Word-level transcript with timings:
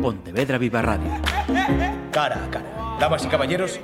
Pontevedra 0.00 0.56
Viva 0.56 0.80
Radio. 0.80 1.10
Cara 2.10 2.44
a 2.44 2.50
cara. 2.50 2.96
Damas 2.98 3.24
y 3.24 3.28
caballeros, 3.28 3.80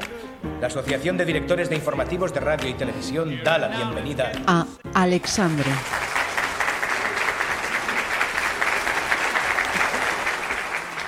la 0.61 0.69
Asociación 0.69 1.17
de 1.17 1.25
Directores 1.25 1.69
de 1.69 1.77
Informativos 1.77 2.33
de 2.33 2.41
Radio 2.41 2.71
y 2.71 2.75
Televisión 2.75 3.39
da 3.45 3.59
la 3.59 3.69
bienvenida 3.69 4.33
a 4.47 4.67
Alexandre. 4.95 5.71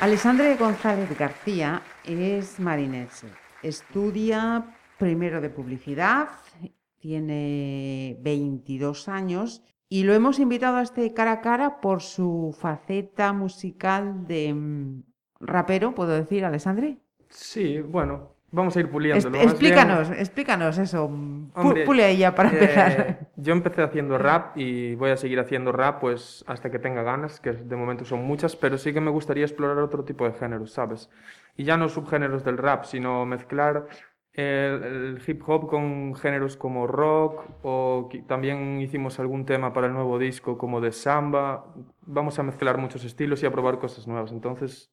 Alexandre 0.00 0.56
González 0.56 1.18
García 1.18 1.82
es 2.04 2.60
marinense. 2.60 3.28
Estudia 3.62 4.64
primero 4.98 5.40
de 5.40 5.50
publicidad, 5.50 6.28
tiene 6.98 8.16
22 8.20 9.08
años 9.08 9.62
y 9.88 10.04
lo 10.04 10.12
hemos 10.14 10.38
invitado 10.38 10.76
a 10.76 10.82
este 10.82 11.14
cara 11.14 11.32
a 11.32 11.40
cara 11.40 11.80
por 11.80 12.02
su 12.02 12.54
faceta 12.58 13.32
musical 13.32 14.26
de 14.26 14.52
mm, 14.52 15.02
rapero, 15.40 15.94
¿puedo 15.94 16.10
decir, 16.10 16.44
Alexandre? 16.44 16.98
Sí, 17.30 17.80
bueno, 17.80 18.32
vamos 18.50 18.76
a 18.76 18.80
ir 18.80 18.90
puliéndolo. 18.90 19.38
Es, 19.38 19.44
explícanos, 19.44 20.10
explícanos 20.10 20.78
eso. 20.78 21.10
pule 21.86 22.10
ella 22.10 22.34
para 22.34 22.50
eh, 22.50 22.52
empezar. 22.52 23.28
Yo 23.36 23.52
empecé 23.52 23.82
haciendo 23.82 24.18
rap 24.18 24.56
y 24.56 24.94
voy 24.94 25.10
a 25.10 25.16
seguir 25.16 25.40
haciendo 25.40 25.72
rap 25.72 26.00
pues 26.00 26.44
hasta 26.46 26.70
que 26.70 26.78
tenga 26.78 27.02
ganas, 27.02 27.40
que 27.40 27.52
de 27.52 27.76
momento 27.76 28.04
son 28.04 28.24
muchas, 28.24 28.56
pero 28.56 28.76
sí 28.78 28.92
que 28.92 29.00
me 29.00 29.10
gustaría 29.10 29.44
explorar 29.44 29.78
otro 29.78 30.04
tipo 30.04 30.26
de 30.26 30.32
géneros, 30.32 30.72
¿sabes? 30.72 31.08
Y 31.56 31.64
ya 31.64 31.76
no 31.76 31.88
subgéneros 31.88 32.44
del 32.44 32.58
rap, 32.58 32.84
sino 32.84 33.24
mezclar 33.26 33.86
el, 34.38 35.20
hip 35.26 35.42
hop 35.48 35.68
con 35.68 36.14
géneros 36.14 36.56
como 36.56 36.86
rock 36.86 37.44
o 37.62 38.08
también 38.28 38.80
hicimos 38.80 39.18
algún 39.18 39.44
tema 39.44 39.72
para 39.72 39.88
el 39.88 39.92
nuevo 39.92 40.18
disco 40.18 40.56
como 40.56 40.80
de 40.80 40.92
samba. 40.92 41.64
Vamos 42.02 42.38
a 42.38 42.44
mezclar 42.44 42.78
muchos 42.78 43.04
estilos 43.04 43.42
y 43.42 43.46
a 43.46 43.50
probar 43.50 43.78
cosas 43.80 44.06
nuevas. 44.06 44.30
Entonces, 44.30 44.92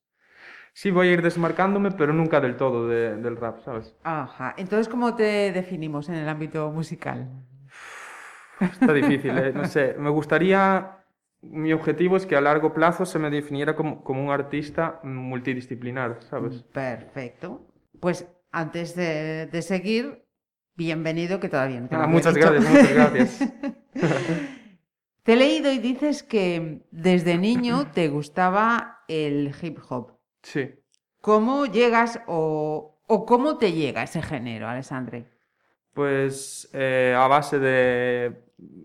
sí 0.74 0.90
voy 0.90 1.10
a 1.10 1.14
ir 1.14 1.22
desmarcándome, 1.22 1.92
pero 1.92 2.12
nunca 2.12 2.42
del 2.42 2.58
todo 2.58 2.88
del 2.88 3.38
rap, 3.38 3.60
¿sabes? 3.60 3.96
Ajá. 4.04 4.56
Entonces, 4.58 4.90
¿cómo 4.90 5.16
te 5.16 5.52
definimos 5.52 6.10
en 6.10 6.16
el 6.16 6.28
ámbito 6.28 6.72
musical? 6.72 7.30
Está 8.60 8.94
difícil, 8.94 9.38
¿eh? 9.38 9.54
no 9.54 9.66
sé. 9.66 9.96
Me 10.00 10.10
gustaría 10.10 11.04
mi 11.42 11.72
objetivo 11.74 12.18
es 12.18 12.26
que 12.26 12.36
a 12.36 12.42
largo 12.42 12.74
plazo 12.74 13.06
se 13.06 13.20
me 13.20 13.30
definiera 13.30 13.76
como, 13.76 14.04
como, 14.04 14.24
un 14.24 14.32
artista 14.32 15.00
multidisciplinar, 15.04 16.24
¿sabes? 16.24 16.64
Perfecto. 16.64 17.68
Pues 18.00 18.28
antes 18.56 18.96
de, 18.96 19.62
seguir, 19.62 20.26
bienvenido 20.76 21.42
que 21.42 21.50
todavía 21.50 21.82
no 21.82 21.90
te 21.90 21.96
ah, 21.96 22.08
Muchas 22.08 22.34
gracias, 22.34 22.64
muchas 22.64 22.94
gracias. 22.94 23.54
te 25.24 25.34
he 25.34 25.36
leído 25.36 25.74
y 25.74 25.80
dices 25.80 26.24
que 26.24 26.82
desde 26.90 27.38
niño 27.38 27.92
te 27.92 28.08
gustaba 28.08 29.04
el 29.10 29.54
hip 29.62 29.80
hop. 29.90 30.14
Sí. 30.42 30.74
¿Cómo 31.20 31.66
llegas 31.66 32.22
o, 32.28 32.98
cómo 33.28 33.58
te 33.58 33.74
llega 33.74 34.04
ese 34.04 34.22
género, 34.22 34.70
Alessandre? 34.70 35.26
Pues 35.94 36.70
eh, 36.72 37.14
a 37.18 37.28
base 37.28 37.60
de 37.60 38.42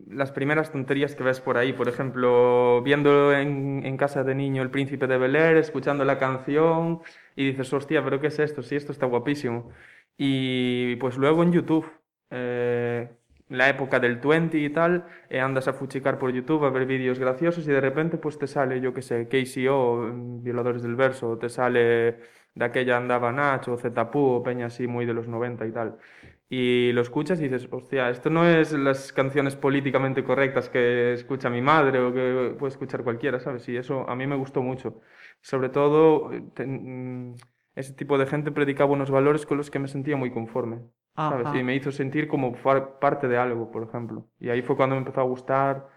las 0.09 0.33
primeras 0.33 0.73
tonterías 0.73 1.15
que 1.15 1.23
ves 1.23 1.41
por 1.41 1.59
ahí, 1.59 1.73
por 1.73 1.89
ejemplo, 1.89 2.83
viendo 2.83 3.33
en, 3.33 3.83
en, 3.85 3.97
casa 3.97 4.25
de 4.25 4.35
niño 4.35 4.63
El 4.63 4.71
Príncipe 4.71 5.07
de 5.07 5.17
Bel 5.17 5.37
Air, 5.37 5.59
escuchando 5.59 6.05
la 6.05 6.19
canción 6.19 7.03
y 7.37 7.47
dices, 7.47 7.73
hostia, 7.73 8.03
pero 8.05 8.21
¿qué 8.21 8.29
es 8.29 8.39
esto? 8.39 8.63
Sí, 8.63 8.77
esto 8.77 8.93
está 8.93 9.07
guapísimo. 9.07 9.71
Y 10.17 10.97
pues 10.97 11.17
luego 11.17 11.43
en 11.43 11.53
YouTube, 11.53 11.91
eh, 12.31 13.09
la 13.49 13.69
época 13.69 13.99
del 14.01 14.17
20 14.17 14.59
y 14.59 14.71
tal, 14.71 15.07
eh, 15.29 15.41
andas 15.41 15.69
a 15.69 15.73
fuchicar 15.73 16.19
por 16.19 16.33
YouTube 16.33 16.65
a 16.65 16.71
ver 16.71 16.87
vídeos 16.87 17.19
graciosos 17.19 17.67
y 17.67 17.71
de 17.71 17.81
repente 17.81 18.19
pues 18.19 18.39
te 18.39 18.47
sale, 18.47 18.81
yo 18.81 18.95
qué 18.95 19.03
sé, 19.03 19.29
KCO, 19.29 20.13
Violadores 20.43 20.83
del 20.83 20.97
Verso, 20.97 21.39
te 21.39 21.49
sale 21.49 22.19
de 22.55 22.65
aquella 22.65 22.97
andaba 22.97 23.33
Nacho, 23.33 23.77
Zetapu, 23.79 24.19
o 24.21 24.43
Peña 24.43 24.67
así 24.67 24.87
muy 24.87 25.07
de 25.07 25.15
los 25.15 25.29
90 25.29 25.67
y 25.67 25.73
tal 25.73 25.99
y 26.53 26.93
lo 26.93 27.01
escuchas 27.03 27.41
y 27.41 27.45
dices, 27.45 27.69
hostia, 27.71 28.11
esto 28.11 28.29
no 28.29 28.45
es 28.47 28.73
las 28.73 29.13
canciones 29.13 29.55
políticamente 29.55 30.25
correctas 30.25 30.69
que 30.69 31.13
escucha 31.13 31.49
mi 31.49 31.63
madre 31.63 32.01
o 32.01 32.13
que 32.13 32.57
puede 32.59 32.73
escuchar 32.73 33.05
cualquiera, 33.05 33.39
¿sabes? 33.39 33.69
Y 33.69 33.77
eso 33.77 34.09
a 34.11 34.17
mí 34.17 34.27
me 34.27 34.35
gustó 34.37 34.61
mucho. 34.61 35.01
Sobre 35.41 35.69
todo, 35.69 36.31
mm, 36.31 37.35
ese 37.75 37.93
tipo 37.95 38.19
de 38.19 38.27
gente 38.27 38.53
predicaba 38.53 38.93
unos 38.93 39.11
valores 39.11 39.47
con 39.47 39.57
los 39.59 39.71
que 39.71 39.79
me 39.79 39.89
sentía 39.89 40.17
muy 40.17 40.31
conforme, 40.31 40.81
¿sabes? 41.17 41.49
Y 41.55 41.63
me 41.63 41.75
hizo 41.75 41.91
sentir 41.93 42.29
como 42.29 42.53
parte 42.53 43.29
de 43.29 43.39
algo, 43.39 43.71
por 43.71 43.85
ejemplo. 43.85 44.27
Y 44.39 44.51
ahí 44.51 44.63
fue 44.63 44.77
cuando 44.77 44.97
me 44.97 45.01
empezó 45.01 45.21
a 45.21 45.25
gustar. 45.25 45.89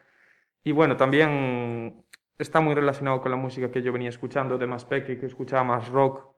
Y 0.63 0.71
bueno, 0.71 0.95
también 0.95 2.05
está 2.37 2.61
muy 2.61 2.73
relacionado 2.73 3.21
con 3.21 3.31
la 3.31 3.37
música 3.37 3.71
que 3.71 3.81
yo 3.81 3.91
venía 3.91 4.09
escuchando 4.09 4.57
de 4.57 4.67
más 4.67 4.85
peque, 4.85 5.19
que 5.19 5.25
escuchaba 5.25 5.63
más 5.63 5.89
rock 5.89 6.33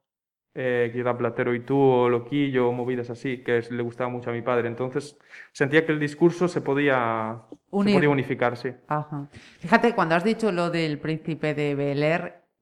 eh, 0.58 0.90
quizá 0.94 1.18
Platero 1.18 1.54
y 1.54 1.60
tú, 1.60 1.78
o 1.78 2.08
Loquillo, 2.08 2.70
o 2.70 2.72
movidas 2.72 3.10
así, 3.10 3.44
que 3.44 3.62
le 3.70 3.84
gustaba 3.84 4.10
mucho 4.10 4.30
a 4.30 4.34
mi 4.34 4.42
padre. 4.42 4.70
Entonces 4.70 5.20
sentía 5.52 5.86
que 5.86 5.92
el 5.92 6.00
discurso 6.00 6.48
se 6.48 6.62
podía, 6.62 7.42
podía 7.70 8.10
unificar, 8.10 8.56
sí. 8.56 8.72
Fíjate, 9.60 9.94
cuando 9.94 10.16
has 10.16 10.24
dicho 10.24 10.54
lo 10.54 10.70
del 10.70 10.98
príncipe 10.98 11.54
de 11.54 11.76
Bel 11.76 12.02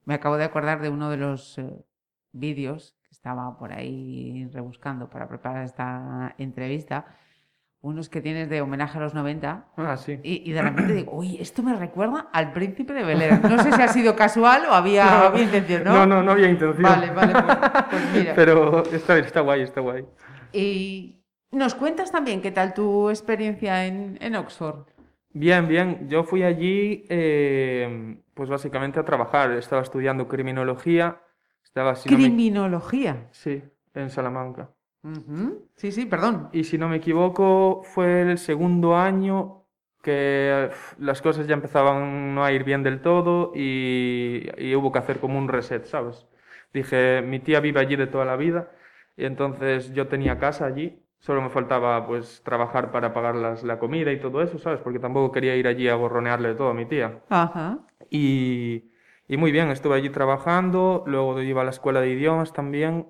me 0.05 0.13
acabo 0.13 0.37
de 0.37 0.43
acordar 0.43 0.81
de 0.81 0.89
uno 0.89 1.09
de 1.09 1.17
los 1.17 1.57
eh, 1.57 1.85
vídeos 2.31 2.95
que 3.03 3.11
estaba 3.11 3.57
por 3.57 3.73
ahí 3.73 4.49
rebuscando 4.51 5.09
para 5.09 5.27
preparar 5.27 5.63
esta 5.63 6.35
entrevista 6.37 7.05
unos 7.83 8.07
que 8.07 8.21
tienes 8.21 8.49
de 8.49 8.61
homenaje 8.61 8.97
a 8.97 9.01
los 9.01 9.13
90. 9.13 9.65
Ah, 9.75 9.97
sí. 9.97 10.17
Y, 10.23 10.49
de 10.53 10.61
repente 10.61 10.93
digo, 10.93 11.11
uy, 11.17 11.37
esto 11.39 11.61
me 11.61 11.75
recuerda 11.75 12.29
al 12.31 12.53
príncipe 12.53 12.93
de 12.93 13.03
Belén. 13.03 13.41
No 13.43 13.61
sé 13.61 13.73
si 13.73 13.81
ha 13.81 13.89
sido 13.89 14.15
casual 14.15 14.65
o 14.69 14.73
había, 14.73 15.33
intención, 15.37 15.83
¿no? 15.83 15.93
No, 15.93 16.05
no, 16.05 16.23
no 16.23 16.31
había 16.31 16.49
intención. 16.49 16.81
Vale, 16.81 17.11
vale, 17.11 17.33
pues, 17.33 17.83
pues 17.89 18.01
mira. 18.13 18.33
Pero 18.35 18.83
está, 18.85 19.17
está 19.19 19.41
guay, 19.41 19.63
está 19.63 19.81
guay. 19.81 20.05
Y 20.53 21.19
nos 21.51 21.75
cuentas 21.75 22.09
también 22.09 22.41
qué 22.41 22.51
tal 22.51 22.73
tu 22.73 23.09
experiencia 23.09 23.85
en, 23.85 24.17
en 24.21 24.35
Oxford. 24.37 24.87
Bien, 25.33 25.67
bien. 25.67 26.07
Yo 26.09 26.23
fui 26.23 26.43
allí, 26.43 27.05
eh, 27.09 28.17
pues 28.33 28.49
básicamente 28.49 28.99
a 28.99 29.05
trabajar. 29.05 29.51
Estaba 29.51 29.81
estudiando 29.81 30.27
criminología. 30.27 31.21
Estaba, 31.63 31.95
¿Criminología? 31.95 33.27
Sí, 33.31 33.63
en 33.93 34.09
Salamanca. 34.09 34.69
Sí, 35.75 35.91
sí, 35.91 36.05
perdón. 36.05 36.49
Y 36.53 36.63
si 36.63 36.77
no 36.77 36.87
me 36.87 36.97
equivoco, 36.97 37.81
fue 37.83 38.21
el 38.21 38.37
segundo 38.37 38.95
año 38.95 39.63
que 40.01 40.69
las 40.97 41.21
cosas 41.21 41.47
ya 41.47 41.55
empezaban 41.55 42.35
no 42.35 42.43
a 42.43 42.51
ir 42.51 42.63
bien 42.63 42.83
del 42.83 43.01
todo 43.01 43.51
y, 43.55 44.49
hubo 44.75 44.91
que 44.91 44.99
hacer 44.99 45.19
como 45.19 45.39
un 45.39 45.47
reset, 45.47 45.85
¿sabes? 45.85 46.27
Dije, 46.73 47.21
mi 47.21 47.39
tía 47.39 47.59
vive 47.61 47.79
allí 47.79 47.95
de 47.95 48.07
toda 48.07 48.25
la 48.25 48.35
vida 48.35 48.71
y 49.15 49.25
entonces 49.25 49.93
yo 49.93 50.07
tenía 50.07 50.39
casa 50.39 50.65
allí, 50.65 51.02
solo 51.23 51.41
me 51.41 51.49
faltaba 51.49 52.05
pues 52.05 52.41
trabajar 52.43 52.91
para 52.91 53.13
pagar 53.13 53.35
la 53.35 53.79
comida 53.79 54.11
y 54.11 54.19
todo 54.19 54.41
eso, 54.41 54.59
¿sabes? 54.59 54.81
Porque 54.81 54.99
tampoco 54.99 55.31
quería 55.31 55.55
ir 55.55 55.67
allí 55.67 55.87
a 55.87 55.95
gorronearle 55.95 56.53
todo 56.53 56.67
a 56.67 56.73
mi 56.73 56.85
tía. 56.85 57.21
Ajá. 57.29 57.79
Y, 58.09 58.91
y 59.29 59.37
muy 59.37 59.53
bien, 59.53 59.69
estuve 59.69 59.95
allí 59.95 60.09
trabajando, 60.09 61.05
luego 61.07 61.41
iba 61.41 61.61
a 61.61 61.63
la 61.63 61.69
escuela 61.69 62.01
de 62.01 62.09
idiomas 62.09 62.51
también 62.51 63.07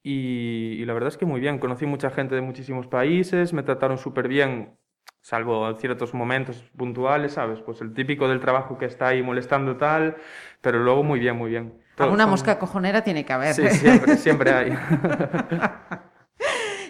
y, 0.00 0.84
la 0.84 0.94
verdad 0.94 1.08
es 1.08 1.16
que 1.16 1.26
muy 1.26 1.40
bien, 1.40 1.58
conocí 1.58 1.86
mucha 1.86 2.10
gente 2.10 2.36
de 2.36 2.40
muchísimos 2.40 2.86
países, 2.86 3.52
me 3.52 3.64
trataron 3.64 3.98
súper 3.98 4.28
bien, 4.28 4.78
salvo 5.20 5.68
en 5.68 5.76
ciertos 5.78 6.14
momentos 6.14 6.62
puntuales, 6.76 7.32
¿sabes? 7.32 7.60
Pues 7.62 7.80
el 7.80 7.94
típico 7.94 8.28
del 8.28 8.38
trabajo 8.38 8.78
que 8.78 8.84
está 8.84 9.08
ahí 9.08 9.24
molestando 9.24 9.76
tal, 9.76 10.18
pero 10.60 10.78
luego 10.78 11.02
muy 11.02 11.18
bien, 11.18 11.34
muy 11.34 11.50
bien. 11.50 11.82
Alguna 11.98 12.28
mosca 12.28 12.60
cojonera 12.60 13.02
tiene 13.02 13.24
que 13.24 13.32
haber. 13.32 13.54
Sí, 13.54 13.68
siempre, 13.70 14.16
siempre 14.18 14.52
hay. 14.52 14.78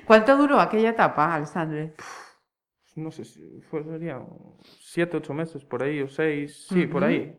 ¿Cuánto 0.06 0.36
duró 0.36 0.60
aquella 0.60 0.90
etapa, 0.90 1.34
Alessandre? 1.34 1.94
No 2.96 3.10
sé, 3.10 3.24
si 3.24 3.60
fue, 3.70 3.82
sería 3.82 4.20
siete, 4.78 5.16
ocho 5.16 5.34
meses 5.34 5.64
por 5.64 5.82
ahí, 5.82 6.00
o 6.00 6.08
seis, 6.08 6.66
sí, 6.68 6.86
por 6.86 7.04
ahí. 7.04 7.36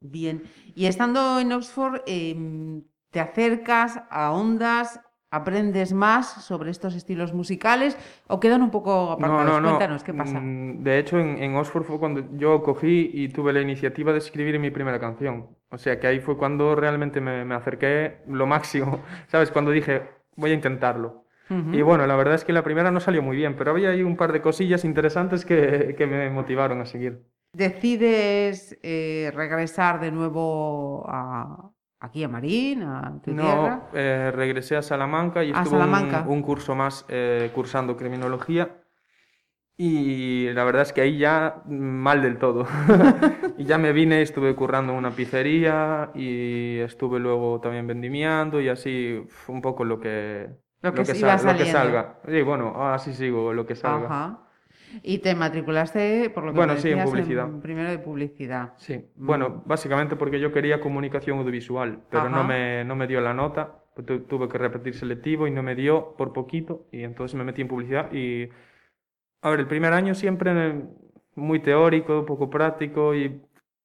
Bien. 0.00 0.42
Y 0.74 0.86
estando 0.86 1.40
en 1.40 1.52
Oxford, 1.52 2.02
em, 2.06 2.82
¿te 3.10 3.20
acercas 3.20 4.00
a 4.10 4.32
ondas 4.32 5.00
aprendes 5.30 5.92
más 5.92 6.44
sobre 6.44 6.70
estos 6.70 6.94
estilos 6.96 7.32
musicales 7.32 7.96
o 8.26 8.40
quedan 8.40 8.62
un 8.62 8.70
poco 8.70 9.12
apartados? 9.12 9.46
No, 9.46 9.60
no, 9.60 9.68
Cuéntanos, 9.68 10.02
¿qué 10.02 10.12
pasa? 10.12 10.40
Mm, 10.40 10.82
de 10.82 10.98
hecho, 10.98 11.18
en, 11.18 11.54
Oxford 11.54 11.84
fue 11.84 11.98
cuando 11.98 12.36
yo 12.36 12.62
cogí 12.62 13.10
y 13.12 13.28
tuve 13.28 13.52
la 13.52 13.60
iniciativa 13.60 14.12
de 14.12 14.18
escribir 14.18 14.58
mi 14.58 14.70
primera 14.70 14.98
canción. 14.98 15.56
O 15.70 15.78
sea, 15.78 16.00
que 16.00 16.08
ahí 16.08 16.20
fue 16.20 16.36
cuando 16.36 16.74
realmente 16.74 17.20
me, 17.20 17.54
acerqué 17.54 18.22
lo 18.26 18.46
máximo, 18.46 19.00
¿sabes? 19.28 19.50
Cuando 19.50 19.70
dije, 19.70 20.02
voy 20.36 20.50
a 20.50 20.54
intentarlo. 20.54 21.26
Y 21.50 21.82
bueno, 21.82 22.06
la 22.06 22.14
verdad 22.14 22.34
es 22.34 22.44
que 22.44 22.52
la 22.52 22.62
primera 22.62 22.92
no 22.92 23.00
salió 23.00 23.22
muy 23.22 23.36
bien, 23.36 23.56
pero 23.56 23.72
había 23.72 23.90
ahí 23.90 24.02
un 24.02 24.16
par 24.16 24.32
de 24.32 24.40
cosillas 24.40 24.84
interesantes 24.84 25.44
que, 25.44 25.96
me 25.98 26.30
motivaron 26.30 26.80
a 26.80 26.86
seguir. 26.86 27.24
¿Decides 27.52 28.78
eh, 28.82 29.32
regresar 29.34 29.98
de 29.98 30.12
nuevo 30.12 31.04
a, 31.08 31.72
aquí 31.98 32.22
a 32.22 32.28
Marín, 32.28 32.84
a 32.84 33.20
tu 33.22 33.32
no, 33.32 33.88
eh, 33.92 34.30
regresé 34.32 34.76
a 34.76 34.82
Salamanca 34.82 35.42
y 35.42 35.50
estuve 35.50 35.84
un, 36.26 36.42
curso 36.42 36.76
más 36.76 37.04
eh, 37.08 37.50
cursando 37.52 37.96
criminología. 37.96 38.76
Y 39.76 40.52
la 40.52 40.62
verdad 40.64 40.82
es 40.82 40.92
que 40.92 41.00
ahí 41.00 41.18
ya 41.18 41.62
mal 41.66 42.22
del 42.22 42.38
todo. 42.38 42.66
y 43.58 43.64
ya 43.64 43.78
me 43.78 43.92
vine, 43.92 44.22
estuve 44.22 44.54
currando 44.54 44.92
en 44.92 44.98
una 44.98 45.10
pizzería 45.10 46.10
y 46.14 46.78
estuve 46.78 47.18
luego 47.18 47.60
también 47.60 47.86
vendimiando 47.86 48.60
y 48.60 48.68
así 48.68 49.26
un 49.48 49.62
poco 49.62 49.84
lo 49.84 49.98
que, 49.98 50.50
Lo 50.82 50.92
que 50.94 51.02
que, 51.04 51.18
iba 51.18 51.36
sal- 51.38 51.52
lo 51.52 51.58
que 51.58 51.66
salga. 51.70 52.18
Sí, 52.26 52.42
bueno, 52.42 52.90
así 52.92 53.12
sigo, 53.14 53.52
lo 53.52 53.66
que 53.66 53.74
salga. 53.74 54.06
Ajá. 54.06 54.38
Y 55.02 55.18
te 55.18 55.34
matriculaste, 55.36 56.30
por 56.30 56.44
lo 56.44 56.52
que 56.52 56.56
Bueno, 56.56 56.74
me 56.74 56.80
sí, 56.80 56.90
en 56.90 57.04
publicidad. 57.04 57.48
primero 57.62 57.90
de 57.90 57.98
publicidad. 57.98 58.72
Sí, 58.76 59.04
bueno, 59.16 59.62
básicamente 59.66 60.16
porque 60.16 60.40
yo 60.40 60.52
quería 60.52 60.80
comunicación 60.80 61.38
audiovisual, 61.38 62.00
pero 62.10 62.26
Ajá. 62.26 62.36
no 62.36 62.44
me, 62.44 62.84
no 62.84 62.96
me 62.96 63.06
dio 63.06 63.20
la 63.20 63.32
nota, 63.32 63.84
pues 63.94 64.06
tu- 64.06 64.20
tuve 64.22 64.48
que 64.48 64.58
repetir 64.58 64.94
selectivo 64.94 65.46
y 65.46 65.50
no 65.52 65.62
me 65.62 65.76
dio 65.76 66.16
por 66.16 66.32
poquito, 66.32 66.86
y 66.90 67.04
entonces 67.04 67.36
me 67.36 67.44
metí 67.44 67.62
en 67.62 67.68
publicidad 67.68 68.10
y, 68.12 68.48
a 69.42 69.50
ver, 69.50 69.60
el 69.60 69.68
primer 69.68 69.92
año 69.92 70.14
siempre 70.14 70.82
muy 71.36 71.60
teórico, 71.60 72.26
poco 72.26 72.50
práctico 72.50 73.14
y 73.14 73.42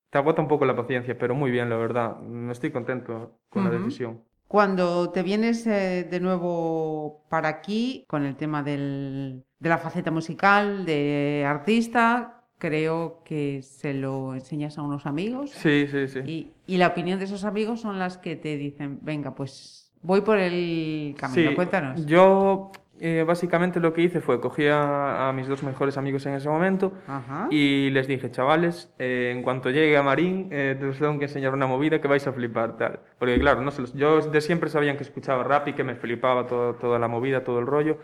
te 0.10 0.18
agota 0.18 0.42
un 0.42 0.48
poco 0.48 0.66
la 0.66 0.76
paciencia, 0.76 1.18
pero 1.18 1.36
muy 1.36 1.52
bien, 1.52 1.70
la 1.70 1.78
verdad, 1.78 2.18
estoy 2.50 2.72
contento 2.72 3.40
con 3.50 3.64
la 3.64 3.70
decisión. 3.70 4.24
Cuando 4.48 5.10
te 5.10 5.24
vienes 5.24 5.66
eh, 5.68 6.08
de 6.10 6.20
nuevo 6.20 7.24
para 7.30 7.50
aquí 7.50 8.06
con 8.08 8.24
el 8.26 8.36
tema 8.36 8.64
del- 8.64 9.44
de 9.60 9.70
la 9.70 9.78
faceta 9.80 10.12
musical, 10.12 10.86
de 10.86 11.44
artista, 11.48 12.44
creo 12.58 13.22
que 13.26 13.62
se 13.64 13.94
lo 13.94 14.34
enseñas 14.36 14.78
a 14.78 14.84
unos 14.84 15.06
amigos 15.06 15.52
Sí, 15.52 15.88
sí, 15.88 16.08
sí. 16.08 16.20
y, 16.20 16.52
y 16.68 16.78
la 16.78 16.88
opinión 16.88 17.20
de 17.20 17.26
esos 17.26 17.44
amigos 17.44 17.82
son 17.82 18.00
las 18.00 18.18
que 18.18 18.36
te 18.36 18.56
dicen, 18.58 19.00
venga, 19.02 19.34
pues 19.36 19.92
voy 20.04 20.22
por 20.22 20.38
el 20.38 21.16
camino, 21.18 21.50
Sí, 21.50 21.56
cuéntanos. 21.56 22.06
yo 22.06 22.72
eh, 23.00 23.24
básicamente 23.28 23.80
lo 23.80 23.94
que 23.94 24.02
hice 24.04 24.22
fue 24.22 24.40
cogí 24.40 24.68
a, 24.68 25.30
a 25.30 25.34
mis 25.34 25.48
dos 25.48 25.64
mejores 25.64 25.98
amigos 25.98 26.26
en 26.26 26.34
ese 26.36 26.48
momento 26.50 26.94
Ajá. 27.08 27.48
y 27.52 27.90
les 27.90 28.08
dije, 28.08 28.32
chavales, 28.32 28.94
eh, 29.00 29.32
en 29.36 29.44
cuanto 29.44 29.70
llegue 29.70 29.98
a 29.98 30.04
Marín, 30.04 30.50
eh, 30.52 30.80
os 30.90 30.98
tengo 31.00 31.18
que 31.20 31.26
enseñar 31.26 31.54
una 31.54 31.68
movida 31.68 32.00
que 32.00 32.08
vais 32.08 32.26
a 32.28 32.32
flipar, 32.34 32.78
tal. 32.78 33.00
Porque 33.20 33.40
claro, 33.40 33.62
no 33.62 33.72
se 33.72 33.82
los- 33.82 33.94
yo 33.94 34.22
de 34.22 34.42
siempre 34.42 34.70
sabían 34.70 34.98
que 34.98 35.04
escuchaba 35.04 35.44
rap 35.44 35.68
y 35.68 35.74
que 35.74 35.84
me 35.84 35.96
flipaba 35.96 36.48
todo- 36.48 36.76
toda 36.76 36.98
la 37.00 37.08
movida, 37.08 37.44
todo 37.44 37.60
el 37.60 37.68
rollo. 37.68 37.98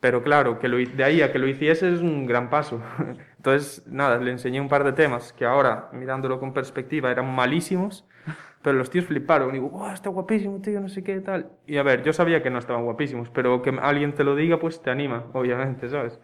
Pero 0.00 0.22
claro, 0.22 0.58
que 0.58 0.66
lo, 0.68 0.78
de 0.78 1.04
ahí 1.04 1.20
a 1.20 1.30
que 1.30 1.38
lo 1.38 1.46
hiciese 1.46 1.92
es 1.92 2.00
un 2.00 2.24
gran 2.26 2.48
paso. 2.48 2.80
Entonces, 3.36 3.84
nada, 3.86 4.16
le 4.18 4.30
enseñé 4.30 4.58
un 4.60 4.68
par 4.68 4.82
de 4.84 4.92
temas 4.92 5.32
que 5.34 5.44
ahora, 5.44 5.90
mirándolo 5.92 6.40
con 6.40 6.54
perspectiva, 6.54 7.10
eran 7.10 7.34
malísimos, 7.34 8.06
pero 8.62 8.76
los 8.76 8.90
tíos 8.90 9.06
fliparon. 9.06 9.50
Y 9.50 9.52
digo, 9.54 9.70
¡wow, 9.70 9.90
está 9.90 10.10
guapísimo, 10.10 10.60
tío, 10.60 10.80
no 10.80 10.88
sé 10.88 11.02
qué, 11.02 11.20
tal! 11.20 11.50
Y 11.66 11.76
a 11.76 11.82
ver, 11.82 12.02
yo 12.02 12.12
sabía 12.12 12.42
que 12.42 12.50
no 12.50 12.58
estaban 12.58 12.84
guapísimos, 12.84 13.30
pero 13.30 13.62
que 13.62 13.70
alguien 13.80 14.14
te 14.14 14.24
lo 14.24 14.36
diga, 14.36 14.58
pues 14.58 14.82
te 14.82 14.90
anima, 14.90 15.26
obviamente, 15.32 15.88
¿sabes? 15.88 16.18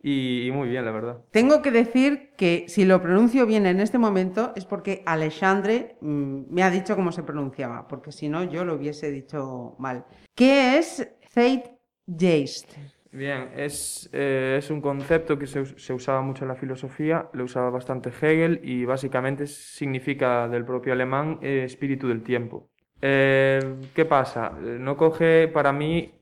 Y, 0.00 0.50
muy 0.52 0.68
bien, 0.68 0.84
la 0.84 0.92
verdad. 0.92 1.18
Tengo 1.32 1.60
que 1.60 1.72
decir 1.72 2.30
que 2.36 2.66
si 2.68 2.84
lo 2.84 3.02
pronuncio 3.02 3.46
bien 3.46 3.66
en 3.66 3.80
este 3.80 3.98
momento 3.98 4.52
es 4.54 4.64
porque 4.64 5.02
Alexandre 5.06 5.96
mm, 6.00 6.42
me 6.50 6.62
ha 6.62 6.70
dicho 6.70 6.94
cómo 6.94 7.10
se 7.10 7.24
pronunciaba, 7.24 7.88
porque 7.88 8.12
si 8.12 8.28
no 8.28 8.44
yo 8.44 8.64
lo 8.64 8.74
hubiese 8.74 9.10
dicho 9.10 9.74
mal. 9.78 10.04
¿Qué 10.36 10.78
es 10.78 11.10
Zeitgeist? 11.32 12.74
Bien, 13.10 13.50
es, 13.56 14.10
eh, 14.12 14.56
es 14.58 14.70
un 14.70 14.82
concepto 14.82 15.38
que 15.38 15.46
se, 15.46 15.64
se 15.78 15.94
usaba 15.94 16.20
mucho 16.20 16.44
en 16.44 16.48
la 16.48 16.54
filosofía, 16.56 17.30
lo 17.32 17.44
usaba 17.44 17.70
bastante 17.70 18.10
Hegel 18.10 18.60
y 18.62 18.84
básicamente 18.84 19.46
significa 19.46 20.46
del 20.48 20.64
propio 20.66 20.92
alemán 20.92 21.38
eh, 21.42 21.62
espíritu 21.64 22.06
del 22.08 22.22
tiempo. 22.22 22.68
Eh, 23.00 23.60
¿qué 23.94 24.04
pasa? 24.04 24.52
Eh, 24.62 24.76
No 24.78 24.96
coge 24.98 25.48
para 25.48 25.72
mí 25.72 26.12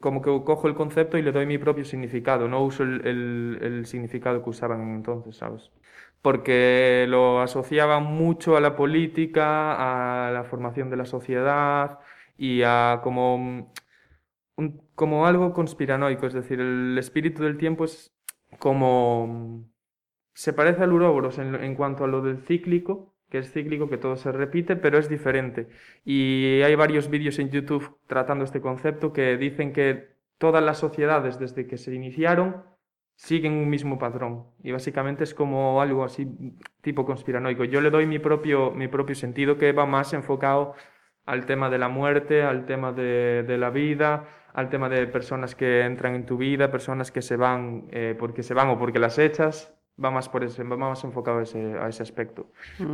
como 0.00 0.22
que 0.22 0.30
cojo 0.44 0.68
el 0.68 0.74
concepto 0.76 1.18
y 1.18 1.22
le 1.22 1.32
doy 1.32 1.44
mi 1.46 1.58
propio 1.58 1.84
significado, 1.84 2.46
no 2.48 2.62
uso 2.62 2.84
el, 2.84 3.04
el- 3.06 3.58
el 3.60 3.86
significado 3.86 4.40
que 4.44 4.50
usaban 4.50 4.80
entonces, 4.94 5.36
¿sabes? 5.36 5.72
Porque 6.22 7.04
lo 7.08 7.40
asociaban 7.40 8.04
mucho 8.04 8.56
a 8.56 8.60
la 8.60 8.76
política, 8.76 10.28
a 10.28 10.30
la 10.30 10.44
formación 10.44 10.88
de 10.90 10.96
la 10.98 11.04
sociedad 11.06 11.98
y 12.36 12.62
a 12.64 13.00
como 13.02 13.72
un- 14.56 14.80
como 14.98 15.26
algo 15.26 15.52
conspiranoico, 15.52 16.26
es 16.26 16.32
decir, 16.34 16.60
el 16.60 16.98
espíritu 16.98 17.44
del 17.44 17.56
tiempo 17.56 17.84
es 17.84 18.12
como... 18.58 19.64
Se 20.34 20.52
parece 20.52 20.82
al 20.82 20.92
Uroboros 20.92 21.38
en, 21.38 21.74
cuanto 21.76 22.02
a 22.02 22.08
lo 22.08 22.20
del 22.20 22.38
cíclico, 22.38 23.14
que 23.30 23.38
es 23.38 23.52
cíclico, 23.52 23.88
que 23.88 23.96
todo 23.96 24.16
se 24.16 24.32
repite, 24.32 24.74
pero 24.74 24.98
es 24.98 25.08
diferente. 25.08 25.68
Y 26.04 26.62
hay 26.62 26.74
varios 26.74 27.10
vídeos 27.10 27.38
en 27.38 27.50
YouTube 27.50 27.96
tratando 28.08 28.44
este 28.44 28.60
concepto 28.60 29.12
que 29.12 29.36
dicen 29.36 29.72
que 29.72 30.16
todas 30.36 30.64
las 30.64 30.78
sociedades 30.78 31.38
desde 31.38 31.68
que 31.68 31.78
se 31.78 31.94
iniciaron 31.94 32.64
siguen 33.14 33.52
un 33.52 33.70
mismo 33.70 34.00
patrón. 34.00 34.46
Y 34.64 34.72
básicamente 34.72 35.22
es 35.22 35.32
como 35.32 35.80
algo 35.80 36.02
así 36.02 36.26
tipo 36.80 37.06
conspiranoico. 37.06 37.62
Yo 37.62 37.80
le 37.80 37.90
doy 37.90 38.06
mi 38.06 38.18
propio, 38.18 38.72
mi 38.72 38.88
propio 38.88 39.14
sentido 39.14 39.58
que 39.58 39.70
va 39.70 39.86
más 39.86 40.12
enfocado 40.12 40.74
al 41.24 41.46
tema 41.46 41.70
de 41.70 41.78
la 41.78 41.88
muerte, 41.88 42.42
al 42.42 42.66
tema 42.66 42.92
de 42.92 43.56
la 43.58 43.70
vida, 43.70 44.28
al 44.58 44.70
tema 44.70 44.88
de 44.88 45.06
personas 45.06 45.54
que 45.54 45.82
entran 45.82 46.16
en 46.16 46.26
tu 46.26 46.36
vida, 46.36 46.68
personas 46.68 47.12
que 47.12 47.22
se 47.22 47.36
van 47.36 47.86
eh, 47.92 48.16
porque 48.18 48.42
se 48.42 48.54
van 48.54 48.68
o 48.70 48.76
porque 48.76 48.98
las 48.98 49.16
echas, 49.20 49.72
va 50.02 50.10
más, 50.10 50.28
por 50.28 50.42
ese, 50.42 50.64
va 50.64 50.76
más 50.76 51.04
enfocado 51.04 51.38
a 51.38 51.42
ese, 51.44 51.78
a 51.78 51.88
ese 51.88 52.02
aspecto. 52.02 52.50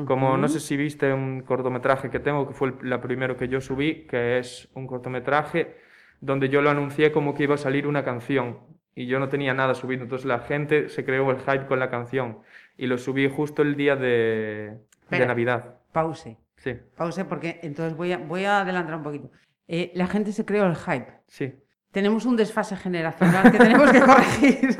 Como 0.06 0.36
no 0.36 0.46
sé 0.48 0.60
si 0.60 0.76
viste 0.76 1.10
un 1.10 1.40
cortometraje 1.40 2.10
que 2.10 2.20
tengo, 2.20 2.46
que 2.46 2.52
fue 2.52 2.68
el 2.68 2.74
la 2.82 3.00
primero 3.00 3.38
que 3.38 3.48
yo 3.48 3.62
subí, 3.62 4.06
que 4.06 4.38
es 4.38 4.68
un 4.74 4.86
cortometraje 4.86 5.76
donde 6.20 6.50
yo 6.50 6.60
lo 6.60 6.68
anuncié 6.68 7.12
como 7.12 7.34
que 7.34 7.44
iba 7.44 7.54
a 7.54 7.58
salir 7.58 7.86
una 7.86 8.04
canción 8.04 8.58
y 8.94 9.06
yo 9.06 9.18
no 9.18 9.30
tenía 9.30 9.54
nada 9.54 9.74
subido, 9.74 10.02
entonces 10.02 10.26
la 10.26 10.40
gente 10.40 10.90
se 10.90 11.02
creó 11.02 11.30
el 11.30 11.38
hype 11.38 11.64
con 11.64 11.78
la 11.78 11.88
canción 11.88 12.40
y 12.76 12.88
lo 12.88 12.98
subí 12.98 13.26
justo 13.30 13.62
el 13.62 13.74
día 13.74 13.96
de, 13.96 14.80
de. 15.08 15.26
Navidad. 15.26 15.76
Pause, 15.92 16.36
Sí, 16.56 16.76
pause 16.94 17.24
porque 17.24 17.60
entonces 17.62 17.96
voy 17.96 18.12
a, 18.12 18.18
voy 18.18 18.44
a 18.44 18.60
adelantar 18.60 18.96
un 18.96 19.02
poquito. 19.02 19.30
Eh, 19.68 19.92
la 19.94 20.06
gente 20.06 20.32
se 20.32 20.44
creó 20.44 20.66
el 20.66 20.76
hype. 20.76 21.12
sí. 21.28 21.54
Tenemos 21.90 22.24
un 22.26 22.34
desfase 22.36 22.74
generacional 22.76 23.52
que 23.52 23.56
tenemos 23.58 23.88
que 23.92 24.00
corregir. 24.10 24.76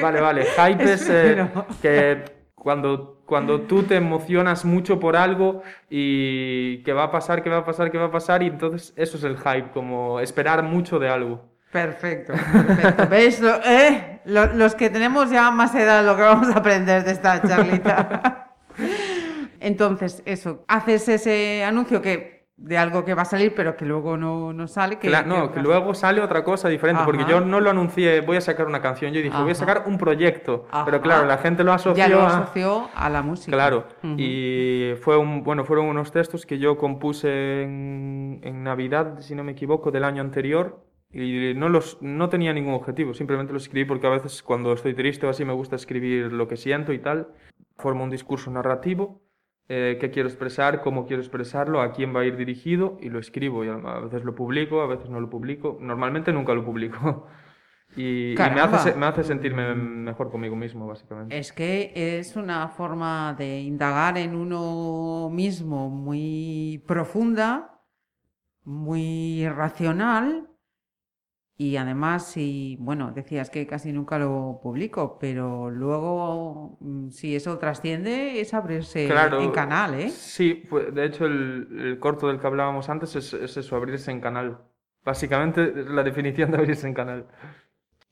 Vale, 0.00 0.20
vale. 0.20 0.44
Hype 0.44 0.92
es 0.92 1.08
eh, 1.10 1.44
que 1.82 2.22
cuando, 2.54 3.20
cuando 3.26 3.62
tú 3.62 3.82
te 3.82 3.96
emocionas 3.96 4.64
mucho 4.64 5.00
por 5.00 5.16
algo 5.16 5.64
y 5.90 6.80
que 6.84 6.92
va 6.92 7.02
a 7.02 7.10
pasar, 7.10 7.42
que 7.42 7.50
va 7.50 7.58
a 7.58 7.64
pasar, 7.64 7.90
que 7.90 7.98
va 7.98 8.04
a 8.06 8.10
pasar, 8.12 8.44
y 8.44 8.46
entonces 8.46 8.92
eso 8.96 9.16
es 9.16 9.24
el 9.24 9.36
hype, 9.38 9.72
como 9.72 10.20
esperar 10.20 10.62
mucho 10.62 11.00
de 11.00 11.08
algo. 11.08 11.50
Perfecto, 11.72 12.32
perfecto. 12.34 13.44
Lo- 13.44 13.60
eh? 13.64 14.20
Lo- 14.26 14.52
los 14.54 14.76
que 14.76 14.88
tenemos 14.88 15.30
ya 15.32 15.50
más 15.50 15.74
edad, 15.74 16.04
lo 16.04 16.14
que 16.14 16.22
vamos 16.22 16.54
a 16.54 16.58
aprender 16.60 17.02
de 17.02 17.10
esta 17.10 17.42
charlita. 17.42 18.52
Entonces, 19.60 20.22
eso, 20.26 20.64
haces 20.68 21.08
ese 21.08 21.64
anuncio 21.64 22.02
que 22.02 22.31
de 22.56 22.78
algo 22.78 23.04
que 23.04 23.14
va 23.14 23.22
a 23.22 23.24
salir, 23.24 23.54
pero 23.56 23.76
que 23.76 23.84
luego 23.84 24.16
no, 24.16 24.52
no 24.52 24.68
sale. 24.68 24.98
Que, 24.98 25.08
Cla- 25.08 25.24
no, 25.26 25.50
que 25.50 25.60
luego 25.60 25.94
sale 25.94 26.20
otra 26.20 26.44
cosa 26.44 26.68
diferente, 26.68 27.02
porque 27.04 27.24
yo 27.28 27.40
no 27.40 27.60
lo 27.60 27.70
anuncié, 27.70 28.20
voy 28.20 28.36
a 28.36 28.40
sacar 28.40 28.66
una 28.66 28.80
canción, 28.80 29.12
yo 29.12 29.20
dije, 29.20 29.36
voy 29.40 29.50
a 29.50 29.54
sacar 29.54 29.84
un 29.86 29.98
proyecto, 29.98 30.66
pero 30.84 31.00
claro, 31.00 31.26
la 31.26 31.38
gente 31.38 31.64
lo 31.64 31.72
asoció 31.72 32.06
ya 32.06 32.08
lo 32.08 32.22
asoció 32.22 32.88
a 32.94 33.08
la 33.10 33.22
música. 33.22 33.56
Claro, 33.56 33.86
y 34.16 34.92
fue 35.00 35.16
un, 35.16 35.42
bueno, 35.42 35.64
fueron 35.64 35.86
unos 35.86 36.12
textos 36.12 36.46
que 36.46 36.58
yo 36.58 36.76
compuse 36.76 37.62
en, 37.62 38.40
en 38.42 38.62
Navidad, 38.62 39.20
si 39.20 39.34
no 39.34 39.42
me 39.44 39.52
equivoco, 39.52 39.90
del 39.90 40.04
año 40.04 40.20
anterior, 40.22 40.84
y 41.10 41.54
no, 41.54 41.68
los, 41.68 41.98
no 42.00 42.28
tenía 42.28 42.52
ningún 42.52 42.74
objetivo, 42.74 43.12
simplemente 43.12 43.52
los 43.52 43.64
escribí 43.64 43.84
porque 43.86 44.06
a 44.06 44.10
veces 44.10 44.42
cuando 44.42 44.72
estoy 44.72 44.94
triste 44.94 45.26
o 45.26 45.30
así 45.30 45.44
me 45.44 45.52
gusta 45.52 45.76
escribir 45.76 46.32
lo 46.32 46.48
que 46.48 46.56
siento 46.56 46.92
y 46.92 46.98
tal, 47.00 47.28
formo 47.76 48.04
un 48.04 48.10
discurso 48.10 48.50
narrativo, 48.50 49.20
eh, 49.68 49.98
qué 50.00 50.10
quiero 50.10 50.28
expresar, 50.28 50.82
cómo 50.82 51.06
quiero 51.06 51.22
expresarlo, 51.22 51.80
a 51.80 51.92
quién 51.92 52.14
va 52.14 52.20
a 52.20 52.24
ir 52.24 52.36
dirigido, 52.36 52.98
y 53.00 53.08
lo 53.08 53.18
escribo, 53.18 53.64
y 53.64 53.68
a 53.68 53.76
veces 54.00 54.24
lo 54.24 54.34
publico, 54.34 54.82
a 54.82 54.86
veces 54.86 55.08
no 55.08 55.20
lo 55.20 55.30
publico, 55.30 55.78
normalmente 55.80 56.32
nunca 56.32 56.54
lo 56.54 56.64
publico. 56.64 57.28
Y, 57.94 58.32
y 58.32 58.36
me, 58.38 58.58
hace, 58.62 58.94
me 58.94 59.04
hace 59.04 59.22
sentirme 59.22 59.74
mejor 59.74 60.30
conmigo 60.30 60.56
mismo, 60.56 60.86
básicamente. 60.86 61.36
Es 61.36 61.52
que 61.52 61.92
es 61.94 62.36
una 62.36 62.68
forma 62.68 63.34
de 63.34 63.60
indagar 63.60 64.16
en 64.16 64.34
uno 64.34 65.28
mismo 65.30 65.90
muy 65.90 66.82
profunda, 66.86 67.82
muy 68.64 69.46
racional 69.46 70.51
y 71.62 71.76
además, 71.76 72.26
si, 72.26 72.76
bueno, 72.80 73.12
decías 73.12 73.50
que 73.50 73.66
casi 73.66 73.92
nunca 73.92 74.18
lo 74.18 74.58
publico, 74.62 75.18
pero 75.20 75.70
luego, 75.70 76.76
mm, 76.80 77.10
si 77.10 77.36
eso 77.36 77.58
trasciende, 77.58 78.40
es 78.40 78.52
abrirse 78.54 79.06
Claro, 79.06 79.40
en 79.42 79.50
canal, 79.52 79.94
¿eh? 79.94 80.08
Sí, 80.10 80.64
fue- 80.68 80.90
de 80.90 81.04
hecho 81.04 81.26
el, 81.26 81.68
el 81.78 81.98
corto 82.00 82.26
del 82.28 82.40
que 82.40 82.46
hablábamos 82.46 82.88
antes 82.88 83.14
es, 83.16 83.32
es 83.34 83.56
eso, 83.56 83.76
abrirse 83.76 84.10
en 84.10 84.20
canal. 84.20 84.58
Básicamente 85.04 85.72
la 85.88 86.02
definición 86.02 86.50
de 86.50 86.58
abrirse 86.58 86.86
en 86.86 86.94
canal. 86.94 87.26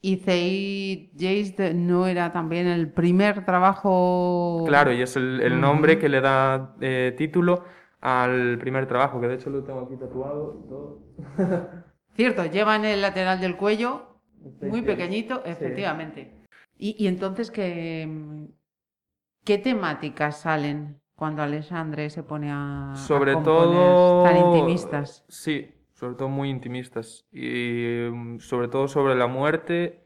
Y 0.03 0.17
Zeitgeist 0.17 1.61
no 1.75 2.07
era 2.07 2.33
también 2.33 2.67
el 2.67 2.91
primer 2.91 3.45
trabajo. 3.45 4.65
Claro, 4.67 4.93
y 4.93 5.03
es 5.03 5.17
el, 5.17 5.41
el 5.43 5.61
nombre 5.61 5.99
que 5.99 6.09
le 6.09 6.21
da 6.21 6.75
eh, 6.81 7.15
título 7.19 7.65
al 8.01 8.59
primer 8.59 8.87
trabajo, 8.87 9.21
que 9.21 9.29
de 9.29 9.35
hecho 9.35 9.51
lo 9.51 9.63
tengo 9.63 9.81
aquí 9.81 9.97
tatuado 9.97 10.65
todo. 10.69 10.99
Cierto, 12.15 12.45
lleva 12.47 12.77
en 12.77 12.85
el 12.85 13.01
lateral 13.01 13.41
del 13.41 13.57
cuello, 13.57 14.21
muy 14.61 14.81
Sí. 14.81 14.87
pequeñito, 14.87 15.43
Sí. 15.45 15.51
efectivamente. 15.51 16.33
Y, 16.79 16.97
y 17.03 17.07
entonces, 17.09 17.51
¿qué, 17.51 18.09
¿qué 19.45 19.59
temáticas 19.59 20.41
salen 20.41 21.01
cuando 21.15 21.43
Alexandre 21.43 22.11
se 22.11 22.23
pone 22.23 22.51
a, 22.51 22.93
a 22.93 22.97
Sobre 22.97 23.33
componer 23.35 23.97
todo... 23.97 24.23
tan 24.25 24.37
intimistas? 24.37 25.25
Sí, 25.29 25.71
sobre 25.95 26.15
todo 26.15 26.29
muy 26.29 26.49
intimistas. 26.51 27.27
Y 27.33 28.09
mm, 28.11 28.39
sobre 28.41 28.69
todo 28.69 28.89
sobre 28.89 29.15
la 29.15 29.27
muerte 29.27 30.05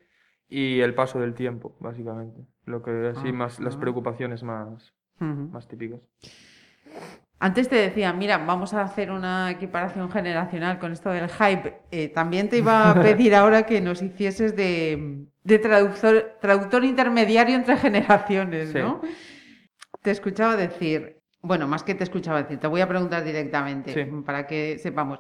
y 0.49 0.81
el 0.81 0.95
paso 0.95 1.21
del 1.21 1.35
tiempo, 1.35 1.77
básicamente. 1.81 2.47
Lo 2.65 2.83
que 2.83 3.09
así 3.09 3.33
más, 3.33 3.61
las 3.61 3.75
Ajá. 3.75 3.81
preocupaciones 3.81 4.43
más, 4.43 4.93
Ujú. 5.21 5.51
más 5.53 5.69
típicas. 5.69 6.01
Antes 7.41 7.69
te 7.69 7.77
decía, 7.77 8.13
mira, 8.13 8.39
vamos 8.39 8.73
a 8.75 8.83
hacer 8.83 9.11
una 9.11 9.51
equiparación 9.51 10.11
generacional 10.11 10.79
con 10.79 10.93
esto 10.93 11.11
del 11.11 11.29
hype. 11.29 11.81
Eh, 11.91 12.09
también 12.09 12.49
te 12.49 12.59
iba 12.59 12.91
a 12.91 12.95
pedir 13.03 13.35
ahora 13.35 13.65
que 13.65 13.81
nos 13.81 14.01
hicieses 14.03 14.57
de, 14.57 15.27
de 15.43 15.59
traductor, 15.59 16.39
traductor 16.41 16.85
intermediario 16.85 17.57
entre 17.57 17.77
generaciones, 17.77 18.71
Sí. 18.71 18.79
¿no? 18.79 19.03
Te 20.01 20.11
escuchaba 20.11 20.57
decir, 20.57 21.19
bueno, 21.43 21.67
más 21.67 21.83
que 21.83 21.95
te 21.95 22.05
escuchaba 22.05 22.43
decir, 22.43 22.59
te 22.59 22.67
voy 22.67 22.81
a 22.81 22.89
preguntar 22.89 23.25
directamente 23.25 23.93
Sí. 23.93 24.11
para 24.25 24.47
que 24.47 24.79
sepamos. 24.79 25.19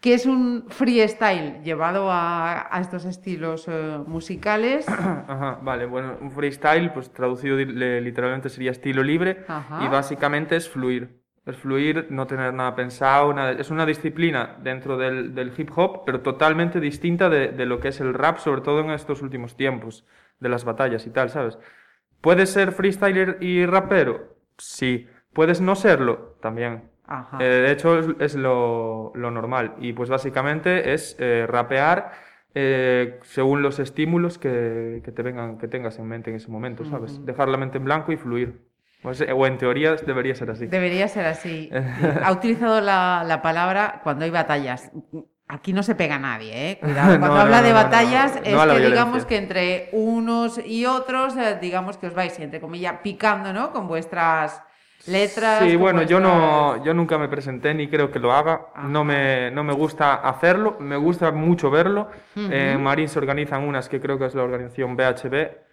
¿Qué 0.00 0.14
es 0.14 0.26
un 0.26 0.66
freestyle 0.68 1.62
llevado 1.62 2.10
a, 2.10 2.68
a 2.76 2.80
estos 2.80 3.04
estilos 3.06 3.66
eh, 3.68 3.98
musicales? 4.06 4.86
Ajá, 4.88 5.58
vale, 5.62 5.86
bueno, 5.86 6.16
un 6.20 6.30
freestyle, 6.30 6.90
pues 6.92 7.10
traducido 7.12 7.56
literalmente 7.56 8.50
sería 8.50 8.70
estilo 8.72 9.02
libre 9.02 9.44
Ajá. 9.48 9.84
y 9.84 9.88
básicamente 9.88 10.56
es 10.56 10.68
fluir. 10.68 11.23
Es 11.46 11.56
fluir, 11.56 12.06
no 12.10 12.26
tener 12.26 12.54
nada 12.54 12.74
pensado, 12.74 13.32
nada. 13.34 13.52
Es 13.52 13.70
una 13.70 13.84
disciplina 13.84 14.56
dentro 14.62 14.96
del, 14.96 15.34
del 15.34 15.52
hip 15.56 15.70
hop, 15.76 16.04
pero 16.06 16.20
totalmente 16.20 16.80
distinta 16.80 17.28
de, 17.28 17.48
de 17.48 17.66
lo 17.66 17.80
que 17.80 17.88
es 17.88 18.00
el 18.00 18.14
rap, 18.14 18.38
sobre 18.38 18.62
todo 18.62 18.80
en 18.80 18.90
estos 18.90 19.20
últimos 19.20 19.56
tiempos, 19.56 20.06
de 20.40 20.48
las 20.48 20.64
batallas 20.64 21.06
y 21.06 21.10
tal, 21.10 21.28
¿sabes? 21.30 21.58
¿Puedes 22.20 22.50
ser 22.50 22.72
freestyler 22.72 23.36
y 23.40 23.66
rapero? 23.66 24.36
Sí. 24.56 25.06
¿Puedes 25.34 25.60
no 25.60 25.74
serlo? 25.74 26.36
También. 26.40 26.90
Ajá. 27.06 27.38
Eh, 27.40 27.44
de 27.44 27.72
hecho, 27.72 27.98
es, 27.98 28.06
es 28.20 28.34
lo, 28.34 29.12
lo 29.14 29.30
normal. 29.30 29.74
Y 29.80 29.92
pues 29.92 30.08
básicamente 30.08 30.94
es 30.94 31.16
eh, 31.18 31.46
rapear 31.46 32.12
eh, 32.54 33.18
según 33.22 33.62
los 33.62 33.80
estímulos 33.80 34.38
que, 34.38 35.02
que 35.04 35.12
te 35.12 35.22
vengan, 35.22 35.58
que 35.58 35.68
tengas 35.68 35.98
en 35.98 36.06
mente 36.06 36.30
en 36.30 36.36
ese 36.36 36.50
momento, 36.50 36.84
¿sabes? 36.84 37.24
Dejar 37.26 37.48
la 37.48 37.56
mente 37.56 37.78
en 37.78 37.84
blanco 37.84 38.12
y 38.12 38.16
fluir. 38.16 38.60
Pues, 39.04 39.20
o 39.20 39.46
en 39.46 39.58
teoría 39.58 39.96
debería 39.96 40.34
ser 40.34 40.50
así. 40.50 40.66
Debería 40.66 41.06
ser 41.08 41.26
así. 41.26 41.70
Ha 42.24 42.32
utilizado 42.32 42.80
la, 42.80 43.22
la 43.26 43.42
palabra 43.42 44.00
cuando 44.02 44.24
hay 44.24 44.30
batallas. 44.30 44.90
Aquí 45.46 45.74
no 45.74 45.82
se 45.82 45.94
pega 45.94 46.18
nadie, 46.18 46.70
¿eh? 46.70 46.78
Cuidado. 46.80 47.08
Cuando 47.18 47.26
no, 47.36 47.40
habla 47.42 47.58
no, 47.58 47.62
de 47.64 47.68
no, 47.74 47.76
no. 47.78 47.84
batallas 47.84 48.36
es 48.42 48.56
que 48.56 48.80
digamos 48.86 49.26
que 49.26 49.36
entre 49.36 49.90
unos 49.92 50.58
y 50.64 50.86
otros, 50.86 51.36
eh, 51.36 51.58
digamos 51.60 51.98
que 51.98 52.06
os 52.06 52.14
vais, 52.14 52.36
entre 52.40 52.62
comillas, 52.62 52.94
picando, 53.02 53.52
¿no? 53.52 53.70
Con 53.70 53.86
vuestras 53.86 54.62
letras. 55.06 55.62
Sí, 55.62 55.76
bueno, 55.76 56.00
yo 56.02 56.18
no, 56.18 56.30
vuestras- 56.68 56.86
yo 56.86 56.94
nunca 56.94 57.18
me 57.18 57.28
presenté 57.28 57.74
ni 57.74 57.88
creo 57.88 58.10
que 58.10 58.18
lo 58.18 58.32
haga. 58.32 58.68
Ajá. 58.74 58.88
No 58.88 59.04
me, 59.04 59.50
no 59.50 59.62
me 59.64 59.74
gusta 59.74 60.14
hacerlo, 60.14 60.78
me 60.80 60.96
gusta 60.96 61.30
mucho 61.30 61.70
verlo. 61.70 62.08
Ujú. 62.36 62.50
En 62.50 62.82
Marín 62.82 63.08
se 63.10 63.18
organizan 63.18 63.64
unas 63.64 63.90
que 63.90 64.00
creo 64.00 64.18
que 64.18 64.24
es 64.24 64.34
la 64.34 64.44
organización 64.44 64.96
BHB 64.96 65.63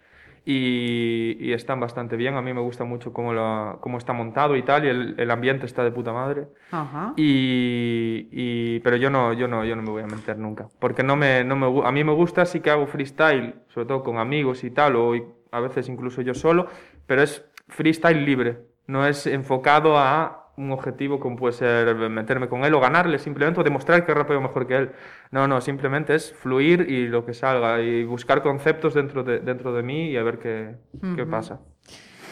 y, 0.44 1.36
y 1.40 1.52
están 1.52 1.80
bastante 1.80 2.16
bien. 2.16 2.34
A 2.34 2.42
mí 2.42 2.52
me 2.52 2.60
gusta 2.60 2.84
mucho 2.84 3.12
cómo, 3.12 3.32
lo- 3.32 3.78
cómo 3.80 3.98
está 3.98 4.12
montado 4.12 4.56
y 4.56 4.62
tal, 4.62 4.84
y 4.84 4.88
el, 4.88 5.14
el 5.18 5.30
ambiente 5.30 5.66
está 5.66 5.84
de 5.84 5.90
puta 5.92 6.12
madre. 6.12 6.48
Ajá. 6.70 7.14
Y, 7.16 8.28
y- 8.30 8.80
pero 8.80 8.96
yo 8.96 9.10
no, 9.10 9.32
yo 9.32 9.48
no, 9.48 9.64
yo 9.64 9.76
no 9.76 9.82
me 9.82 9.90
voy 9.90 10.02
a 10.02 10.06
meter 10.06 10.38
nunca, 10.38 10.68
porque 10.78 11.02
no 11.02 11.16
me, 11.16 11.44
no 11.44 11.56
me, 11.56 11.86
a 11.86 11.92
mí 11.92 12.04
me 12.04 12.12
gusta 12.12 12.44
sí 12.46 12.60
que 12.60 12.70
hago 12.70 12.86
freestyle, 12.86 13.54
sobre 13.68 13.86
todo 13.86 14.02
con 14.02 14.18
amigos 14.18 14.64
y 14.64 14.70
tal, 14.70 14.96
o 14.96 15.12
a 15.50 15.60
veces 15.60 15.88
incluso 15.88 16.22
yo 16.22 16.34
solo, 16.34 16.66
pero 17.06 17.22
es 17.22 17.44
freestyle 17.68 18.24
libre, 18.24 18.58
no 18.86 19.06
es 19.06 19.26
enfocado 19.26 19.96
a 19.98 20.41
un 20.56 20.70
objetivo 20.70 21.18
como 21.18 21.36
puede 21.36 21.54
ser 21.54 21.94
meterme 22.10 22.48
con 22.48 22.64
él 22.64 22.74
o 22.74 22.80
ganarle 22.80 23.18
simplemente 23.18 23.60
o 23.60 23.64
demostrar 23.64 24.04
que 24.04 24.14
rapeo 24.14 24.40
mejor 24.40 24.66
que 24.66 24.76
él. 24.76 24.92
No, 25.30 25.48
no, 25.48 25.60
simplemente 25.60 26.14
es 26.14 26.32
fluir 26.34 26.86
y 26.88 27.08
lo 27.08 27.24
que 27.24 27.34
salga 27.34 27.80
y 27.80 28.04
buscar 28.04 28.42
conceptos 28.42 28.94
dentro 28.94 29.24
de, 29.24 29.40
dentro 29.40 29.72
de 29.72 29.82
mí 29.82 30.10
y 30.10 30.16
a 30.16 30.22
ver 30.22 30.38
qué, 30.38 30.76
qué 31.16 31.24
pasa. 31.24 31.60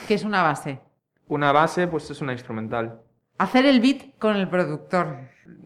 Que 0.06 0.14
es 0.14 0.24
una 0.24 0.42
base. 0.42 0.80
Una 1.28 1.52
base 1.52 1.86
pues 1.86 2.10
es 2.10 2.20
una 2.20 2.32
instrumental. 2.32 3.00
Hacer 3.38 3.64
el 3.64 3.80
beat 3.80 4.18
con 4.18 4.36
el 4.36 4.48
productor. 4.48 5.16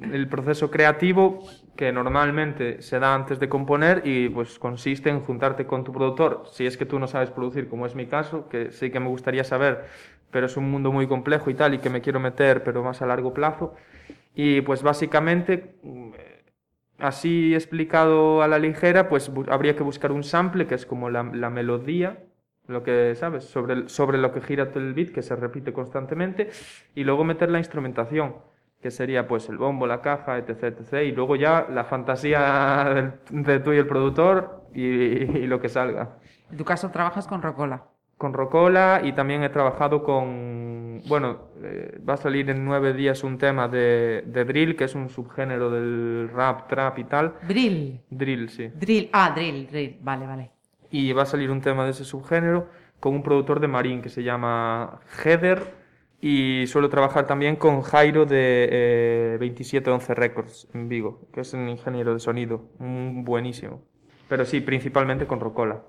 el 0.01 0.29
proceso 0.29 0.71
creativo 0.71 1.41
que 1.77 1.93
normalmente 1.93 2.81
se 2.83 3.01
da 3.01 3.15
antes 3.15 3.41
de 3.41 3.49
componer 3.49 4.03
y 4.05 4.29
pues 4.29 4.59
consiste 4.61 5.11
en 5.11 5.21
juntarte 5.21 5.67
con 5.67 5.83
tu 5.83 5.93
productor. 5.93 6.45
Si 6.53 6.67
es 6.67 6.77
que 6.77 6.87
tú 6.87 6.99
no 7.01 7.09
sabes 7.09 7.31
producir, 7.31 7.69
como 7.69 7.85
es 7.85 7.97
mi 7.97 8.07
caso, 8.07 8.49
que 8.49 8.71
sí 8.71 8.91
que 8.91 9.01
me 9.01 9.09
gustaría 9.09 9.43
saber, 9.43 9.87
pero 10.35 10.47
es 10.47 10.57
un 10.57 10.69
mundo 10.69 10.91
muy 10.91 11.07
complejo 11.07 11.49
y 11.49 11.55
tal, 11.55 11.75
y 11.75 11.79
que 11.79 11.91
me 11.91 12.01
quiero 12.01 12.19
meter, 12.19 12.65
pero 12.65 12.83
más 12.83 13.01
a 13.01 13.07
largo 13.07 13.33
plazo. 13.33 13.77
Y 14.35 14.63
pues 14.63 14.83
básicamente, 14.83 15.77
mm, 15.85 16.11
así 16.99 17.55
explicado 17.55 18.43
a 18.43 18.49
la 18.49 18.59
ligera, 18.59 19.09
pues 19.09 19.31
habría 19.49 19.77
que 19.77 19.85
buscar 19.85 20.11
un 20.11 20.25
sample, 20.25 20.67
que 20.67 20.75
es 20.75 20.87
como 20.87 21.09
la, 21.09 21.23
melodía, 21.23 22.25
lo 22.67 22.83
que, 22.83 23.15
¿sabes? 23.15 23.45
Sobre, 23.45 23.89
sobre 23.89 24.19
lo 24.19 24.33
que 24.33 24.41
gira 24.41 24.71
todo 24.71 24.81
el 24.81 24.93
beat, 24.93 25.13
que 25.13 25.23
se 25.23 25.37
repite 25.37 25.73
constantemente, 25.73 26.51
y 26.97 27.05
luego 27.05 27.23
meter 27.23 27.49
la 27.49 27.59
instrumentación, 27.59 28.35
que 28.83 28.91
sería 28.91 29.29
pues 29.29 29.49
el 29.49 29.57
bombo, 29.57 29.87
la 29.87 30.01
caja, 30.01 30.37
etc, 30.39 30.65
etc, 30.81 31.05
y 31.05 31.13
luego 31.13 31.37
ya 31.37 31.69
la 31.71 31.85
fantasía 31.85 33.15
de 33.31 33.61
tú 33.61 33.73
y 33.73 33.77
el 33.77 33.87
productor 33.87 34.65
y, 34.75 34.83
y 34.83 35.47
lo 35.47 35.61
que 35.61 35.69
salga. 35.69 36.19
En 36.51 36.57
tu 36.57 36.65
caso 36.65 36.91
trabajas 36.91 37.29
con 37.29 37.41
Rocola. 37.41 37.94
Con 38.17 38.33
Rocola 38.33 39.01
y 39.05 39.13
también 39.13 39.43
he 39.43 39.49
trabajado 39.51 40.03
con, 40.05 41.03
bueno, 41.07 41.49
eh, 41.63 41.99
va 42.09 42.15
a 42.15 42.17
salir 42.17 42.49
en 42.49 42.65
nueve 42.65 42.93
días 42.93 43.25
un 43.25 43.39
tema 43.39 43.69
de, 43.69 44.23
de 44.27 44.45
drill, 44.45 44.77
que 44.77 44.85
es 44.85 44.95
un 44.95 45.09
subgénero 45.09 45.69
del 45.71 46.31
rap, 46.33 46.69
trap 46.69 46.99
y 46.99 47.05
tal. 47.05 47.35
Drill. 47.43 48.01
Drill, 48.11 48.49
sí. 48.49 48.69
Drill. 48.75 49.11
Ah, 49.13 49.33
drill, 49.35 49.67
drill. 49.67 49.99
Vale, 50.01 50.27
vale. 50.27 50.51
y 50.91 51.13
va 51.13 51.23
a 51.23 51.27
salir 51.27 51.51
un 51.51 51.61
tema 51.61 51.85
de 51.85 51.91
ese 51.91 52.05
subgénero 52.05 52.69
con 53.01 53.15
un 53.15 53.23
productor 53.23 53.61
de 53.61 53.69
Marín 53.69 54.01
que 54.01 54.09
se 54.09 54.23
llama 54.23 55.01
Heather 55.25 55.75
y 56.21 56.67
suelo 56.69 56.89
trabajar 56.89 57.27
también 57.27 57.57
con 57.57 57.83
Jairo 57.83 58.25
de 58.27 58.69
eh, 58.71 59.37
2711 59.41 60.15
Records 60.15 60.69
en 60.73 60.89
Vigo, 60.89 61.29
que 61.33 61.41
es 61.43 61.53
un 61.53 61.69
ingeniero 61.69 62.15
de 62.15 62.21
sonido, 62.21 62.71
un 62.79 63.25
buenísimo. 63.25 63.83
Pero 64.29 64.45
sí, 64.47 64.61
principalmente 64.61 65.27
con 65.27 65.41
Rocola. 65.41 65.83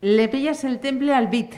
Le 0.00 0.28
pillas 0.28 0.62
el 0.64 0.78
temple 0.80 1.12
al 1.14 1.28
beat. 1.28 1.54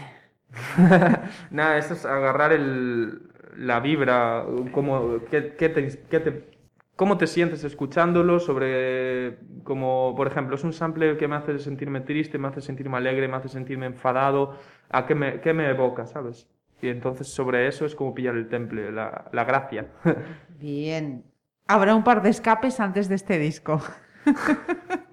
Nada, 1.50 1.78
esto 1.78 1.94
es 1.94 2.04
agarrar 2.04 2.52
el, 2.52 3.22
la 3.56 3.80
vibra, 3.80 4.44
cómo, 4.72 5.20
qué, 5.30 5.54
qué 5.56 5.68
te, 5.68 5.88
qué 6.08 6.20
te- 6.20 6.50
cómo 6.96 7.18
te 7.18 7.26
sientes 7.26 7.64
escuchándolo, 7.64 8.40
sobre, 8.40 9.38
como, 9.64 10.14
por 10.16 10.26
ejemplo, 10.28 10.54
es 10.56 10.64
un 10.64 10.72
sample 10.72 11.16
que 11.18 11.28
me 11.28 11.36
hace 11.36 11.58
sentirme 11.58 12.00
triste, 12.00 12.38
me 12.38 12.48
hace 12.48 12.60
sentirme 12.60 12.96
alegre, 12.96 13.28
me 13.28 13.36
hace 13.36 13.48
sentirme 13.48 13.86
enfadado, 13.86 14.56
¿a 14.90 15.06
qué 15.06 15.14
me, 15.14 15.40
qué 15.40 15.52
me 15.52 15.68
evoca, 15.70 16.06
sabes? 16.06 16.48
Y 16.80 16.88
entonces 16.88 17.28
sobre 17.28 17.66
eso 17.68 17.86
es 17.86 17.94
como 17.94 18.14
pillar 18.14 18.36
el 18.36 18.48
temple, 18.48 18.92
la, 18.92 19.28
la 19.32 19.44
gracia. 19.44 19.88
Bien. 20.48 21.24
Habrá 21.66 21.94
un 21.94 22.04
par 22.04 22.22
de 22.22 22.30
escapes 22.30 22.80
antes 22.80 23.08
de 23.08 23.16
este 23.16 23.38
disco. 23.38 23.80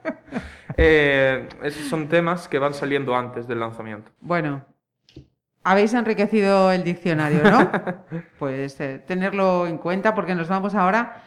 Eh, 0.75 1.47
esos 1.61 1.87
son 1.87 2.07
temas 2.07 2.47
que 2.47 2.57
van 2.57 2.73
saliendo 2.73 3.15
antes 3.15 3.47
del 3.47 3.59
lanzamiento. 3.59 4.09
Bueno, 4.21 4.65
habéis 5.63 5.93
enriquecido 5.93 6.71
el 6.71 6.83
diccionario, 6.83 7.43
¿no? 7.43 7.69
Pues 8.39 8.79
eh, 8.81 8.97
tenerlo 9.05 9.67
en 9.67 9.77
cuenta 9.77 10.15
porque 10.15 10.33
nos 10.33 10.47
vamos 10.47 10.73
ahora 10.73 11.21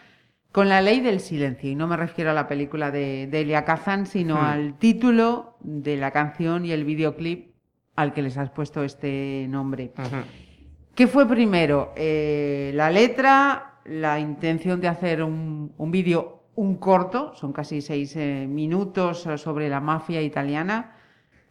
con 0.50 0.68
la 0.68 0.80
ley 0.80 1.00
del 1.00 1.20
silencio. 1.20 1.70
Y 1.70 1.76
no 1.76 1.86
me 1.86 1.96
refiero 1.96 2.32
a 2.32 2.34
la 2.34 2.48
película 2.48 2.90
de, 2.90 3.28
de 3.28 3.42
Elia 3.42 3.64
Kazan, 3.64 4.06
sino 4.06 4.34
Hmm. 4.34 4.44
al 4.44 4.78
título 4.78 5.56
de 5.60 5.96
la 5.96 6.10
canción 6.10 6.64
y 6.64 6.72
el 6.72 6.84
videoclip 6.84 7.54
al 7.94 8.12
que 8.12 8.22
les 8.22 8.36
has 8.38 8.50
puesto 8.50 8.82
este 8.82 9.46
nombre. 9.48 9.92
¿Qué 10.96 11.06
fue 11.06 11.28
primero? 11.28 11.92
Eh, 11.96 12.72
la 12.74 12.90
letra, 12.90 13.80
la 13.84 14.18
intención 14.18 14.80
de 14.80 14.88
hacer 14.88 15.22
un, 15.22 15.72
un 15.76 15.90
vídeo, 15.92 16.35
un 16.56 16.78
corto, 16.78 17.34
son 17.34 17.52
casi 17.52 17.80
seis 17.80 18.16
eh, 18.16 18.46
minutos 18.48 19.26
eh, 19.26 19.38
sobre 19.38 19.68
la 19.68 19.80
mafia 19.80 20.22
italiana. 20.22 20.92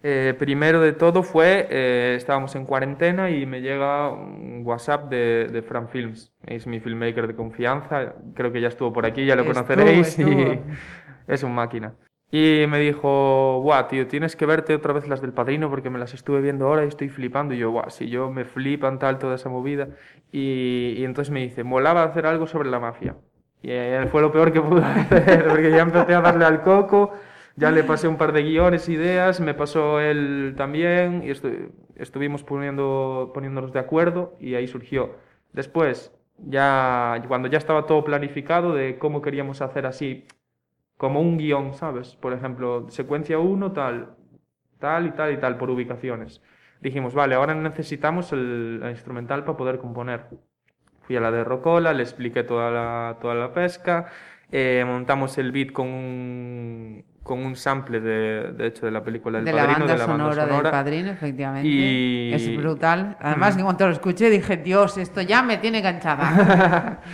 Eh, 0.08 0.36
primero 0.38 0.82
de 0.82 0.94
todo 0.94 1.24
fue, 1.24 1.68
eh, 1.70 2.14
estábamos 2.16 2.56
en 2.56 2.66
cuarentena 2.66 3.32
y 3.32 3.46
me 3.48 3.62
llega 3.62 4.12
un 4.12 4.62
WhatsApp 4.64 5.10
de, 5.10 5.48
de 5.52 5.62
Fran 5.64 5.90
Films, 5.90 6.32
es 6.46 6.68
mi 6.68 6.80
filmmaker 6.80 7.26
de 7.28 7.36
confianza, 7.36 8.14
creo 8.36 8.52
que 8.52 8.62
ya 8.62 8.68
estuvo 8.68 8.94
por 8.94 9.06
aquí, 9.08 9.26
ya 9.26 9.36
lo 9.36 9.44
Estuvo, 9.44 9.54
conoceréis 9.54 10.20
estuvo. 10.20 10.54
y 10.54 10.62
es 11.28 11.42
un 11.44 11.56
máquina. 11.56 11.96
Y 12.32 12.66
me 12.68 12.80
dijo, 12.80 13.62
guau, 13.62 13.88
tío, 13.88 14.08
tienes 14.08 14.36
que 14.36 14.46
verte 14.46 14.76
otra 14.76 14.94
vez 14.94 15.08
las 15.08 15.22
del 15.22 15.34
Padrino 15.34 15.70
porque 15.70 15.90
me 15.90 16.00
las 16.00 16.14
estuve 16.14 16.42
viendo 16.42 16.68
ahora 16.68 16.84
y 16.86 16.88
estoy 16.90 17.10
flipando. 17.10 17.54
Y 17.54 17.60
yo, 17.60 17.72
guau, 17.72 17.90
si 17.90 18.10
yo 18.10 18.30
me 18.30 18.46
flipan 18.46 19.00
tal 19.00 19.18
toda 19.20 19.36
esa 19.36 19.50
movida. 19.50 19.90
Y, 20.32 20.96
y 20.98 21.06
entonces 21.06 21.32
me 21.32 21.42
dice, 21.42 21.64
molaba 21.64 22.04
hacer 22.04 22.26
algo 22.26 22.46
sobre 22.48 22.70
la 22.70 22.80
mafia. 22.80 23.16
Y 23.66 23.72
eh, 23.72 24.08
fue 24.12 24.22
lo 24.22 24.32
peor 24.32 24.54
que 24.54 24.62
pude 24.62 24.84
hacer 24.86 25.48
porque 25.48 25.72
ya 25.72 25.82
empecé 25.82 26.14
a 26.14 26.22
darle 26.22 26.46
al 26.46 26.62
coco, 26.62 27.16
ya 27.56 27.72
le 27.72 27.84
pasé 27.84 28.08
un 28.08 28.16
par 28.16 28.32
de 28.32 28.44
guiones, 28.44 28.88
ideas, 28.90 29.40
me 29.40 29.56
pasó 29.56 30.00
él 30.00 30.54
también 30.56 31.24
y 31.24 31.32
estuvimos 31.96 32.44
poniendo, 32.44 33.32
poniéndonos 33.34 33.74
de 33.74 33.80
acuerdo 33.80 34.36
y 34.40 34.54
ahí 34.54 34.68
surgió. 34.68 35.16
Después, 35.52 36.14
ya 36.38 37.24
cuando 37.28 37.48
ya 37.48 37.58
estaba 37.58 37.88
todo 37.88 38.04
planificado 38.04 38.76
de 38.76 39.00
cómo 39.00 39.24
queríamos 39.24 39.62
hacer 39.64 39.88
así, 39.88 40.28
como 40.98 41.20
un 41.20 41.40
guion, 41.40 41.74
¿sabes? 41.74 42.16
Por 42.18 42.34
ejemplo, 42.34 42.86
secuencia 42.90 43.40
1, 43.40 43.72
tal, 43.72 44.16
tal 44.78 45.08
y 45.08 45.12
tal 45.12 45.34
y 45.34 45.38
tal, 45.38 45.58
por 45.58 45.72
ubicaciones. 45.72 46.40
Dijimos, 46.82 47.16
vale, 47.16 47.34
ahora 47.34 47.56
necesitamos 47.56 48.32
el, 48.32 48.84
instrumental 48.92 49.44
para 49.44 49.58
poder 49.58 49.80
componer. 49.80 50.28
Fui 51.08 51.16
a 51.16 51.20
la 51.22 51.32
de 51.32 51.44
Rocola, 51.44 51.94
le 51.94 52.04
expliqué 52.04 52.44
toda 52.44 52.72
la, 52.72 53.18
toda 53.22 53.36
la 53.36 53.54
pesca, 53.54 54.08
eh, 54.52 54.84
montamos 54.88 55.38
el 55.38 55.52
beat 55.52 55.72
con 55.72 55.88
un, 55.88 57.04
con 57.22 57.40
un 57.46 57.56
sample 57.56 58.00
de, 58.00 58.52
de 58.54 58.68
hecho 58.68 58.86
de 58.86 58.92
la 58.92 59.04
película 59.04 59.38
del 59.40 59.46
de 59.46 59.52
Padrino, 59.52 59.72
la 59.74 59.78
banda 59.80 59.94
de 59.94 60.00
la 60.00 60.06
sonora, 60.06 60.26
banda 60.30 60.46
sonora. 60.48 60.64
del 60.64 60.72
Padrino, 60.72 61.12
efectivamente. 61.12 61.68
Y- 61.68 62.34
Es 62.34 62.58
brutal. 62.58 63.18
Además, 63.20 63.56
que 63.56 63.64
cuando 63.64 63.86
lo 63.88 63.94
escuché 63.94 64.30
dije, 64.30 64.58
Dios, 64.58 64.98
esto 64.98 65.22
ya 65.22 65.42
me 65.44 65.58
tiene 65.58 65.80
enganchada. 65.80 67.02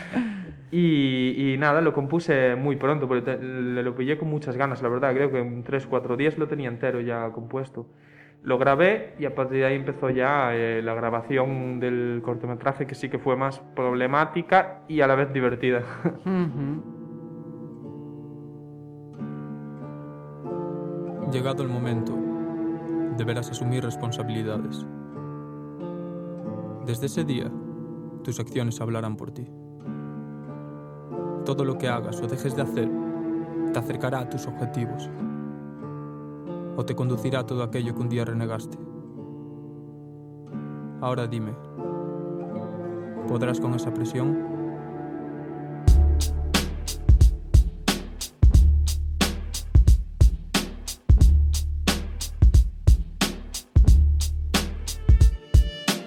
Y, 0.73 1.53
y 1.53 1.57
nada, 1.57 1.81
lo 1.81 1.91
compuse 1.91 2.55
muy 2.55 2.77
pronto, 2.77 3.05
porque 3.05 3.23
te- 3.23 3.43
le 3.43 3.83
lo 3.83 3.93
pillé 3.93 4.17
con 4.17 4.29
muchas 4.29 4.55
ganas, 4.55 4.81
la 4.81 4.87
verdad. 4.87 5.13
Creo 5.13 5.29
que 5.29 5.39
en 5.39 5.65
3-4 5.65 6.15
días 6.15 6.37
lo 6.37 6.47
tenía 6.47 6.69
entero 6.69 7.01
ya 7.01 7.29
compuesto. 7.33 7.87
Lo 8.43 8.57
grabé 8.57 9.13
y 9.19 9.25
a 9.25 9.35
partir 9.35 9.59
de 9.59 9.65
ahí 9.65 9.75
empezó 9.75 10.09
ya 10.09 10.55
eh, 10.55 10.81
la 10.81 10.95
grabación 10.95 11.79
del 11.79 12.21
cortometraje, 12.23 12.87
que 12.87 12.95
sí 12.95 13.07
que 13.07 13.19
fue 13.19 13.35
más 13.35 13.59
problemática 13.75 14.81
y 14.87 15.01
a 15.01 15.07
la 15.07 15.13
vez 15.13 15.31
divertida. 15.31 15.83
Llegado 21.31 21.61
el 21.61 21.69
momento, 21.69 22.17
deberás 23.15 23.51
asumir 23.51 23.83
responsabilidades. 23.83 24.87
Desde 26.87 27.05
ese 27.05 27.23
día, 27.23 27.45
tus 28.23 28.39
acciones 28.39 28.81
hablarán 28.81 29.17
por 29.17 29.31
ti. 29.31 29.47
Todo 31.45 31.63
lo 31.63 31.77
que 31.77 31.87
hagas 31.87 32.19
o 32.23 32.27
dejes 32.27 32.55
de 32.55 32.63
hacer 32.63 32.89
te 33.71 33.77
acercará 33.77 34.21
a 34.21 34.29
tus 34.29 34.47
objetivos 34.47 35.11
o 36.81 36.85
te 36.85 36.95
conducirá 36.95 37.45
todo 37.45 37.61
aquello 37.63 37.93
que 37.93 38.01
un 38.01 38.09
día 38.09 38.25
renegaste. 38.25 38.77
Ahora 40.99 41.27
dime, 41.27 41.53
¿podrás 43.27 43.59
con 43.59 43.73
esa 43.75 43.93
presión? 43.93 44.50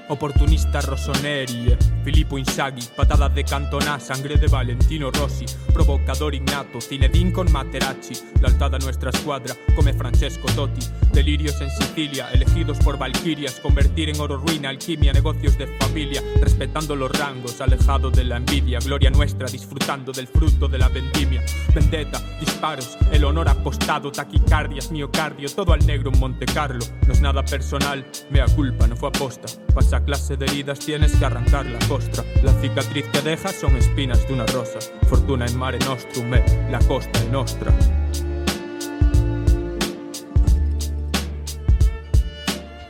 Oportunista 0.09 0.81
Rossoneri. 0.81 1.77
Filippo 2.03 2.37
Inzaghi, 2.37 2.83
patadas 2.95 3.33
de 3.35 3.45
Cantona, 3.45 3.99
sangre 3.99 4.37
de 4.37 4.47
Valentino 4.47 5.11
Rossi, 5.11 5.47
provocador 5.73 6.35
innato, 6.35 6.81
Zinedine 6.81 7.33
con 7.33 7.51
Materazzi, 7.51 8.15
lealtad 8.41 8.75
a 8.75 8.79
nuestra 8.79 9.11
escuadra, 9.11 9.55
come 9.75 9.95
Francesco 9.95 10.47
Totti, 10.55 10.87
delirios 11.15 11.61
en 11.61 11.71
Sicilia, 11.71 12.29
elegidos 12.33 12.79
por 12.79 12.99
valquirias, 12.99 13.61
convertir 13.61 14.09
en 14.09 14.21
oro 14.21 14.37
ruina, 14.37 14.69
alquimia, 14.69 15.13
negocios 15.13 15.57
de 15.57 15.69
familia, 15.79 16.23
respetando 16.41 16.97
los 16.97 17.11
rangos, 17.13 17.61
alejado 17.61 18.11
de 18.11 18.25
la 18.25 18.37
envidia, 18.37 18.81
gloria 18.81 19.11
nuestra, 19.11 19.47
disfrutando 19.47 20.13
del 20.13 20.27
fruto 20.27 20.67
de 20.67 20.79
la 20.79 20.89
vendimia, 20.89 21.43
vendetta, 21.73 22.21
disparos, 22.41 22.99
el 23.13 23.25
honor 23.25 23.49
apostado, 23.49 24.11
taquicardias, 24.11 24.91
miocardio, 24.91 25.49
todo 25.49 25.73
al 25.73 25.87
negro 25.87 26.11
en 26.13 26.19
Monte 26.19 26.47
Carlo, 26.47 26.85
no 27.07 27.13
es 27.13 27.21
nada 27.21 27.45
personal, 27.45 28.05
mea 28.31 28.47
culpa, 28.47 28.87
no 28.89 28.97
fue 28.97 29.09
aposta, 29.09 29.47
pasa 29.73 30.05
clase 30.05 30.37
de 30.37 30.47
heridas 30.47 30.81
tienes 30.81 31.15
que 31.15 31.25
arrancar 31.25 31.65
la 31.67 31.79
costra, 31.87 32.25
la 32.43 32.53
cicatriz 32.61 33.07
que 33.13 33.21
dejas 33.21 33.55
son 33.55 33.77
espinas 33.77 34.27
de 34.27 34.35
una 34.35 34.47
rosa, 34.47 34.81
fortuna 35.09 35.47
en 35.47 35.57
mare 35.57 35.79
nostrum, 35.79 36.35
eh, 36.35 36.69
la 36.71 36.81
costa 36.81 37.21
è 37.21 37.29
nostra. 37.29 38.04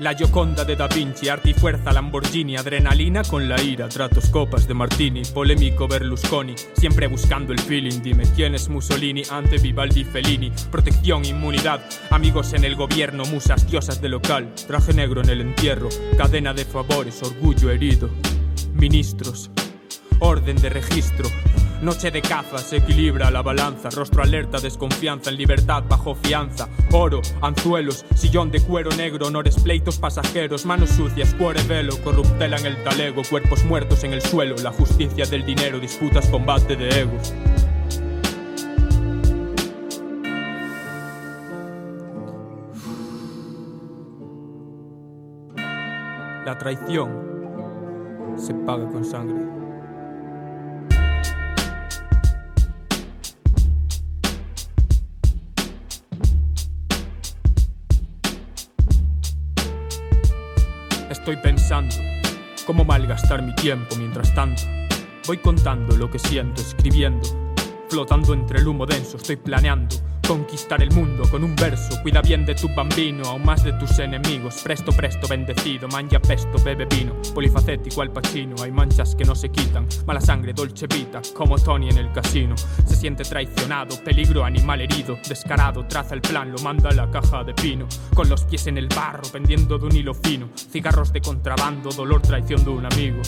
La 0.05 0.15
Gioconda 0.15 0.67
de 0.67 0.77
Da 0.77 0.87
Vinci, 0.87 1.31
arte 1.31 1.49
y 1.49 1.55
fuerza, 1.55 1.91
Lamborghini, 1.91 2.59
adrenalina 2.59 3.23
con 3.23 3.49
la 3.49 3.59
ira, 3.63 3.89
tratos 3.89 4.29
copas 4.29 4.69
de 4.69 4.75
Martini, 4.75 5.23
polémico 5.25 5.89
Berlusconi, 5.89 6.55
siempre 6.75 7.07
buscando 7.07 7.55
el 7.55 7.59
feeling, 7.59 8.03
dime 8.03 8.25
quién 8.37 8.55
es 8.55 8.69
Mussolini, 8.69 9.23
ante 9.31 9.57
Vivaldi, 9.57 10.05
Fellini, 10.05 10.53
protección, 10.71 11.25
inmunidad, 11.25 11.81
amigos 12.11 12.53
en 12.53 12.65
el 12.65 12.77
gobierno, 12.77 13.25
musas, 13.25 13.67
diosas 13.67 14.03
de 14.03 14.11
local, 14.11 14.53
traje 14.67 14.93
negro 14.93 15.23
en 15.23 15.31
el 15.31 15.41
entierro, 15.41 15.89
cadena 16.19 16.53
de 16.53 16.67
favores, 16.67 17.23
orgullo 17.23 17.71
herido, 17.71 18.11
ministros, 18.75 19.51
orden 20.19 20.57
de 20.57 20.69
registro. 20.69 21.31
Noche 21.85 22.11
de 22.11 22.23
caza, 22.23 22.57
se 22.57 22.79
equilibra 22.79 23.31
la 23.31 23.43
balanza, 23.43 23.91
rostro 23.91 24.23
alerta, 24.23 24.59
desconfianza, 24.59 25.29
en 25.29 25.37
libertad 25.37 25.85
bajo 25.87 26.15
fianza, 26.15 26.67
oro, 26.93 27.21
anzuelos, 27.43 28.07
sillón 28.15 28.51
de 28.51 28.63
cuero 28.63 28.89
negro, 28.97 29.27
honores, 29.27 29.57
pleitos 29.57 29.99
pasajeros, 29.99 30.65
manos 30.65 30.89
sucias, 30.89 31.35
cuore 31.35 31.63
velo, 31.65 32.03
corruptela 32.03 32.57
en 32.57 32.65
el 32.65 32.83
talego, 32.85 33.21
cuerpos 33.29 33.67
muertos 33.67 34.03
en 34.03 34.15
el 34.15 34.23
suelo, 34.23 34.57
la 34.63 34.73
justicia 34.73 35.27
del 35.27 35.45
dinero, 35.45 35.79
disputas, 35.79 36.27
combate 36.29 36.75
de 36.75 37.03
egos. 37.03 37.35
La 46.47 46.57
traición 46.59 47.11
se 48.39 48.55
paga 48.55 48.89
con 48.89 49.05
sangre. 49.05 49.55
Estoy 61.25 61.39
pensando 61.39 61.95
cómo 62.67 62.85
malgastar 62.85 63.41
mi 63.41 63.55
tiempo 63.55 63.97
mientras 63.97 64.35
tanto. 64.35 64.61
Voy 65.27 65.39
contando 65.39 65.97
lo 65.97 66.11
que 66.11 66.19
siento, 66.19 66.61
escribiendo, 66.61 67.27
flotando 67.89 68.35
entre 68.35 68.59
el 68.59 68.69
humo 68.69 68.85
denso, 68.85 69.17
estoy 69.17 69.37
planeando 69.37 69.97
conquistar 70.27 70.83
el 70.83 70.91
mundo 70.93 71.25
con 71.31 71.45
un 71.45 71.55
verso. 71.55 72.01
Cuida 72.03 72.21
bien 72.23 72.45
de 72.45 72.55
tu 72.55 72.69
bambino, 72.75 73.25
aún 73.29 73.45
más 73.45 73.63
de 73.63 73.73
tus 73.75 73.99
enemigos. 73.99 74.61
Presto, 74.63 74.93
presto, 74.93 75.29
bendecido, 75.29 75.89
mangia 75.89 76.21
pesto, 76.21 76.59
bebe 76.65 76.87
vino. 76.87 77.15
Polifacético 77.35 78.03
al 78.03 78.11
pachino, 78.11 78.57
hay 78.63 78.73
manchas 78.73 79.15
que 79.15 79.25
no 79.25 79.35
se 79.35 79.51
quitan. 79.51 79.87
Mala 80.07 80.21
sangre, 80.21 80.53
dolce 80.53 80.87
vita, 80.87 81.21
como 81.35 81.59
Tony 81.59 81.89
en 81.89 81.99
el 81.99 82.13
casino. 82.13 82.57
Se 82.87 82.97
siente 82.97 83.25
traicionado, 83.25 84.03
peligro, 84.03 84.45
animal 84.45 84.81
herido. 84.81 85.19
Descarado, 85.29 85.87
traza 85.87 86.15
el 86.15 86.21
plan, 86.21 86.51
lo 86.53 86.59
manda 86.59 86.91
a 86.91 86.95
la 86.95 87.11
caja 87.11 87.45
de 87.45 87.55
pino. 87.55 87.87
Con 88.15 88.29
los 88.29 88.45
pies 88.45 88.67
en 88.67 88.79
el 88.79 88.89
barro, 88.89 89.23
pendiendo 89.33 89.79
de 89.79 89.87
un 89.87 89.97
hilo 89.97 90.15
fino. 90.15 90.49
Cigarros 90.55 91.13
de 91.13 91.21
contrabando, 91.21 91.91
dolor, 91.91 92.23
traición 92.23 92.65
de 92.65 92.71
un 92.71 92.87
amigo. 92.87 93.23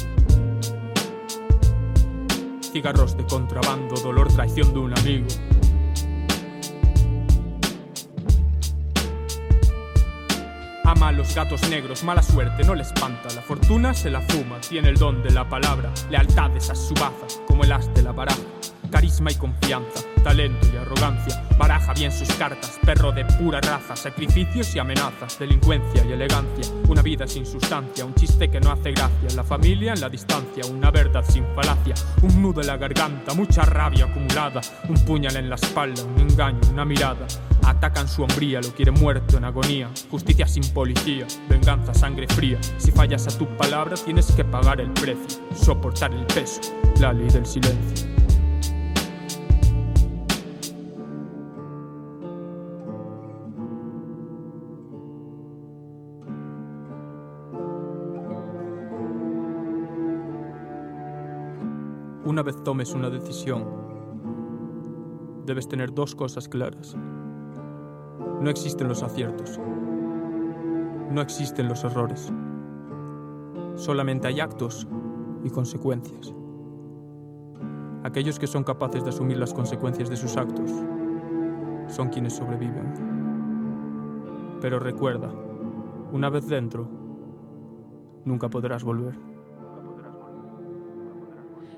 Cigarros 2.72 3.16
de 3.16 3.24
contrabando, 3.24 3.94
dolor, 3.96 4.32
traición 4.32 4.72
de 4.72 4.78
un 4.78 4.98
amigo. 4.98 5.26
Ama 10.86 11.08
a 11.08 11.12
los 11.12 11.34
gatos 11.34 11.68
negros, 11.68 12.04
mala 12.04 12.22
suerte, 12.22 12.62
no 12.62 12.76
le 12.76 12.82
espanta. 12.82 13.28
La 13.34 13.42
fortuna 13.42 13.92
se 13.92 14.08
la 14.08 14.20
fuma, 14.20 14.60
tiene 14.60 14.90
el 14.90 14.96
don 14.96 15.20
de 15.20 15.32
la 15.32 15.48
palabra. 15.48 15.92
Lealtad 16.10 16.56
esas 16.56 16.78
subazas, 16.78 17.40
como 17.48 17.64
el 17.64 17.72
as 17.72 17.92
de 17.92 18.02
la 18.02 18.12
baraja. 18.12 18.55
Carisma 18.96 19.30
y 19.30 19.34
confianza, 19.34 20.04
talento 20.24 20.66
y 20.72 20.76
arrogancia. 20.78 21.44
Baraja 21.58 21.92
bien 21.92 22.10
sus 22.10 22.32
cartas, 22.36 22.80
perro 22.82 23.12
de 23.12 23.26
pura 23.26 23.60
raza. 23.60 23.94
Sacrificios 23.94 24.74
y 24.74 24.78
amenazas, 24.78 25.38
delincuencia 25.38 26.02
y 26.02 26.12
elegancia. 26.12 26.64
Una 26.88 27.02
vida 27.02 27.26
sin 27.26 27.44
sustancia, 27.44 28.06
un 28.06 28.14
chiste 28.14 28.48
que 28.48 28.58
no 28.58 28.72
hace 28.72 28.92
gracia. 28.92 29.28
La 29.36 29.44
familia 29.44 29.92
en 29.92 30.00
la 30.00 30.08
distancia, 30.08 30.64
una 30.64 30.90
verdad 30.90 31.22
sin 31.28 31.44
falacia. 31.54 31.94
Un 32.22 32.40
nudo 32.40 32.62
en 32.62 32.68
la 32.68 32.78
garganta, 32.78 33.34
mucha 33.34 33.66
rabia 33.66 34.06
acumulada. 34.06 34.62
Un 34.88 34.96
puñal 35.04 35.36
en 35.36 35.50
la 35.50 35.56
espalda, 35.56 36.02
un 36.02 36.18
engaño, 36.18 36.60
una 36.70 36.86
mirada. 36.86 37.26
Atacan 37.66 38.08
su 38.08 38.22
hombría, 38.22 38.62
lo 38.62 38.72
quieren 38.72 38.94
muerto 38.94 39.36
en 39.36 39.44
agonía. 39.44 39.90
Justicia 40.10 40.48
sin 40.48 40.66
policía, 40.72 41.26
venganza, 41.50 41.92
sangre 41.92 42.26
fría. 42.28 42.58
Si 42.78 42.92
fallas 42.92 43.26
a 43.26 43.36
tu 43.36 43.46
palabra, 43.58 43.94
tienes 44.02 44.32
que 44.32 44.42
pagar 44.42 44.80
el 44.80 44.90
precio. 44.92 45.38
Soportar 45.54 46.14
el 46.14 46.24
peso, 46.28 46.62
la 46.98 47.12
ley 47.12 47.28
del 47.28 47.44
silencio. 47.44 48.16
Una 62.36 62.42
vez 62.42 62.62
tomes 62.62 62.92
una 62.92 63.08
decisión, 63.08 63.64
debes 65.46 65.68
tener 65.68 65.94
dos 65.94 66.14
cosas 66.14 66.50
claras. 66.50 66.94
No 68.42 68.50
existen 68.50 68.88
los 68.88 69.02
aciertos. 69.02 69.58
No 71.10 71.22
existen 71.22 71.66
los 71.66 71.82
errores. 71.82 72.30
Solamente 73.76 74.28
hay 74.28 74.40
actos 74.40 74.86
y 75.44 75.48
consecuencias. 75.48 76.34
Aquellos 78.04 78.38
que 78.38 78.46
son 78.46 78.64
capaces 78.64 79.02
de 79.02 79.08
asumir 79.08 79.38
las 79.38 79.54
consecuencias 79.54 80.10
de 80.10 80.18
sus 80.18 80.36
actos 80.36 80.70
son 81.88 82.10
quienes 82.10 82.34
sobreviven. 82.34 82.92
Pero 84.60 84.78
recuerda, 84.78 85.32
una 86.12 86.28
vez 86.28 86.46
dentro, 86.46 86.86
nunca 88.26 88.50
podrás 88.50 88.84
volver. 88.84 89.35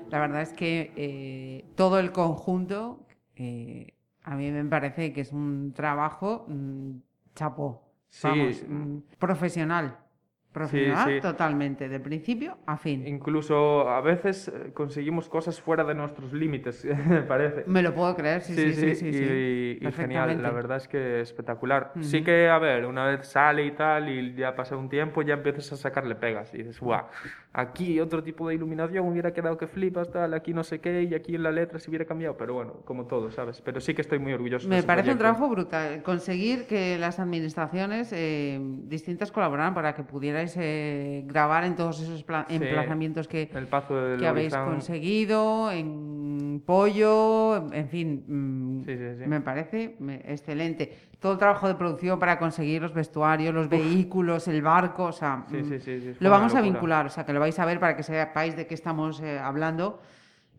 La 0.09 0.19
verdad 0.19 0.41
es 0.41 0.53
que 0.53 0.91
eh, 0.95 1.65
todo 1.75 1.99
el 1.99 2.11
conjunto, 2.11 3.05
eh, 3.35 3.93
a 4.23 4.35
mí 4.35 4.51
me 4.51 4.65
parece 4.65 5.13
que 5.13 5.21
es 5.21 5.31
un 5.31 5.73
trabajo 5.73 6.45
mm, 6.47 6.91
chapó, 7.35 7.83
Sí. 8.09 8.27
vamos, 8.27 8.63
mm, 8.67 8.97
profesional. 9.19 9.97
Profesional 10.59 11.09
sí. 11.15 11.21
totalmente, 11.21 11.87
de 11.87 11.99
principio 11.99 12.57
a 12.65 12.75
fin. 12.77 13.07
Incluso 13.07 13.89
a 13.89 14.01
veces 14.01 14.49
eh, 14.49 14.71
conseguimos 14.73 15.29
cosas 15.29 15.61
fuera 15.61 15.83
de 15.85 15.93
nuestros 15.95 16.33
límites, 16.33 16.85
parece. 17.27 17.63
Me 17.65 17.81
lo 17.81 17.93
puedo 17.93 18.15
creer, 18.15 18.41
sí, 18.41 18.53
sí, 18.53 18.73
sí, 18.73 18.95
sí, 18.95 19.13
sí, 19.13 19.77
y, 19.81 19.87
y 19.87 19.91
genial, 19.93 20.41
la 20.43 20.51
verdad 20.51 20.77
es 20.77 20.87
que 20.87 21.21
espectacular. 21.21 21.93
Sí 22.01 22.17
Ujú. 22.17 22.25
que, 22.25 22.49
a 22.49 22.59
ver, 22.59 22.85
una 22.85 23.05
vez 23.05 23.25
sale 23.27 23.65
y 23.65 23.71
tal, 23.71 24.09
y 24.09 24.33
ya 24.35 24.55
pasa 24.55 24.75
un 24.75 24.89
tiempo, 24.89 25.21
ya 25.21 25.35
empiezas 25.35 25.71
a 25.71 25.77
sacarle 25.77 26.15
pegas, 26.15 26.53
y 26.53 26.57
dices, 26.59 26.79
guau, 26.79 27.05
aquí 27.53 27.99
otro 27.99 28.21
tipo 28.21 28.47
de 28.47 28.55
iluminación 28.55 29.07
hubiera 29.07 29.31
quedado 29.33 29.57
que 29.57 29.67
flipas, 29.67 30.11
tal, 30.11 30.33
aquí 30.33 30.53
no 30.53 30.63
sé 30.63 30.79
qué, 30.79 31.03
y 31.03 31.13
aquí 31.15 31.35
en 31.35 31.43
la 31.43 31.51
letra 31.51 31.79
se 31.79 31.89
hubiera 31.89 32.05
cambiado, 32.05 32.35
pero 32.37 32.53
bueno, 32.53 32.73
como 32.85 33.05
todo, 33.05 33.31
¿sabes? 33.31 33.61
Pero 33.61 33.79
sí 33.79 33.93
que 33.93 34.01
estoy 34.01 34.19
muy 34.19 34.33
orgulloso 34.33 34.65
de 34.67 34.69
Me 34.71 34.77
ese 34.79 34.87
parece 34.87 35.11
un 35.11 35.17
proyecto. 35.17 35.37
trabajo 35.39 35.49
brutal. 35.53 36.03
Conseguir 36.03 36.67
que 36.67 36.97
las 36.97 37.19
administraciones 37.19 38.11
eh, 38.13 38.59
distintas 38.83 39.31
colaboraran 39.31 39.73
para 39.73 39.93
que 39.95 40.03
pudierais 40.03 40.48
eh, 40.57 41.23
grabar 41.25 41.63
en 41.63 41.75
todos 41.75 41.99
esos 42.01 42.19
Sí. 42.19 42.25
emplazamientos 42.49 43.27
que, 43.27 43.49
El 43.53 44.25
habéis 44.25 44.55
conseguido, 44.55 45.71
en 45.71 46.61
Pollo, 46.65 47.71
en 47.73 47.87
fin, 47.89 48.23
mm, 48.27 48.85
Sí, 48.85 48.97
sí, 48.97 49.03
sí. 49.19 49.27
me 49.27 49.41
parece 49.41 49.95
excelente. 50.25 51.09
Todo 51.19 51.33
el 51.33 51.37
trabajo 51.37 51.67
de 51.67 51.75
producción 51.75 52.19
para 52.19 52.39
conseguir 52.39 52.81
los 52.81 52.93
vestuarios, 52.93 53.53
los 53.53 53.67
vehículos, 53.69 54.47
el 54.47 54.61
barco, 54.61 55.05
o 55.05 55.11
sea, 55.11 55.45
mm, 55.49 56.15
lo 56.19 56.29
vamos 56.29 56.55
a 56.55 56.61
vincular, 56.61 57.05
o 57.05 57.09
sea, 57.09 57.25
que 57.25 57.33
lo 57.33 57.39
vais 57.39 57.57
a 57.59 57.65
ver 57.65 57.79
para 57.79 57.95
que 57.95 58.03
sepáis 58.03 58.55
de 58.55 58.67
qué 58.67 58.73
estamos 58.73 59.19
eh, 59.21 59.37
hablando. 59.37 60.01